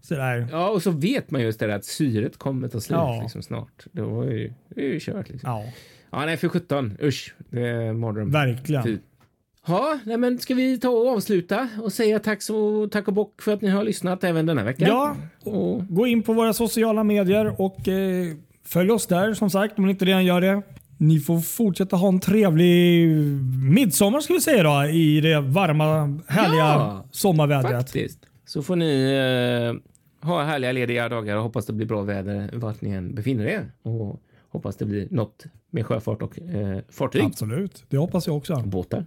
sådär. 0.00 0.48
Ja, 0.52 0.68
och 0.68 0.82
så 0.82 0.90
vet 0.90 1.30
man 1.30 1.42
just 1.42 1.60
det 1.60 1.66
där 1.66 1.74
att 1.76 1.84
syret 1.84 2.38
kommer 2.38 2.68
ta 2.68 2.80
slut 2.80 2.96
Ja. 2.98 3.20
liksom, 3.22 3.42
snart. 3.42 3.86
Det 3.92 4.02
var 4.02 4.24
ju, 4.24 4.52
det 4.74 4.80
är 4.80 4.88
ju 4.92 5.00
kört 5.00 5.28
liksom. 5.28 5.50
Ja, 5.50 5.64
Ja, 6.10 6.26
nej, 6.26 6.36
för 6.36 6.48
17. 6.48 6.96
Usch, 7.02 7.34
det 7.50 7.68
är 7.68 7.92
mardröm. 7.92 8.30
verkligen. 8.30 8.82
Fy. 8.82 8.98
Ja, 9.68 9.98
nej, 10.04 10.16
men 10.16 10.38
ska 10.38 10.54
vi 10.54 10.78
ta 10.80 10.88
och 10.88 11.08
avsluta 11.08 11.68
och 11.82 11.92
säga 11.92 12.18
tack, 12.18 12.42
så, 12.42 12.88
tack 12.92 13.08
och 13.08 13.14
bock 13.14 13.42
för 13.42 13.52
att 13.52 13.60
ni 13.62 13.68
har 13.68 13.84
lyssnat 13.84 14.24
även 14.24 14.46
denna 14.46 14.64
vecka? 14.64 14.86
Ja, 14.86 15.16
Och, 15.44 15.88
gå 15.88 16.06
in 16.06 16.22
på 16.22 16.32
våra 16.32 16.52
sociala 16.52 17.04
medier 17.04 17.60
och 17.60 17.88
eh, 17.88 18.26
följ 18.64 18.90
oss 18.90 19.06
där 19.06 19.34
som 19.34 19.50
sagt 19.50 19.78
om 19.78 19.84
ni 19.84 19.90
inte 19.90 20.04
redan 20.04 20.24
gör 20.24 20.40
det. 20.40 20.62
Ni 20.98 21.20
får 21.20 21.40
fortsätta 21.40 21.96
ha 21.96 22.08
en 22.08 22.20
trevlig 22.20 23.08
midsommar 23.72 24.20
ska 24.20 24.32
vi 24.34 24.40
säga 24.40 24.62
då 24.62 24.84
i 24.90 25.20
det 25.20 25.40
varma 25.40 26.20
härliga 26.28 26.58
Ja, 26.64 27.04
sommarvädret. 27.10 27.72
faktiskt. 27.72 28.18
Så 28.46 28.62
får 28.62 28.76
ni 28.76 29.02
eh, 30.22 30.28
ha 30.28 30.42
härliga 30.42 30.72
lediga 30.72 31.08
dagar 31.08 31.36
och 31.36 31.42
hoppas 31.42 31.66
det 31.66 31.72
blir 31.72 31.86
bra 31.86 32.02
väder 32.02 32.50
vart 32.52 32.80
ni 32.80 32.90
än 32.90 33.14
befinner 33.14 33.44
er. 33.46 33.72
Och 33.82 34.20
hoppas 34.48 34.76
det 34.76 34.84
blir 34.84 35.08
något 35.10 35.44
med 35.70 35.86
sjöfart 35.86 36.22
och 36.22 36.38
eh, 36.40 36.78
fartyg 36.88 37.22
Absolut, 37.24 37.84
det 37.88 37.96
hoppas 37.96 38.26
jag 38.26 38.36
också. 38.36 38.62
båtar. 38.64 39.04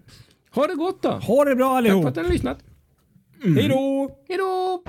Ha 0.56 0.68
det 0.68 0.76
gott 0.76 1.02
då! 1.02 1.10
Ha 1.10 1.46
det 1.46 1.56
bra 1.56 1.66
Tack 1.66 1.72
för 1.74 1.78
allihop. 1.78 2.06
att 2.06 2.16
ni 2.16 2.22
har 2.24 2.30
lyssnat. 2.30 2.58
Hej 3.44 3.68
då! 3.68 4.12
Hej 4.28 4.38
då! 4.38 4.84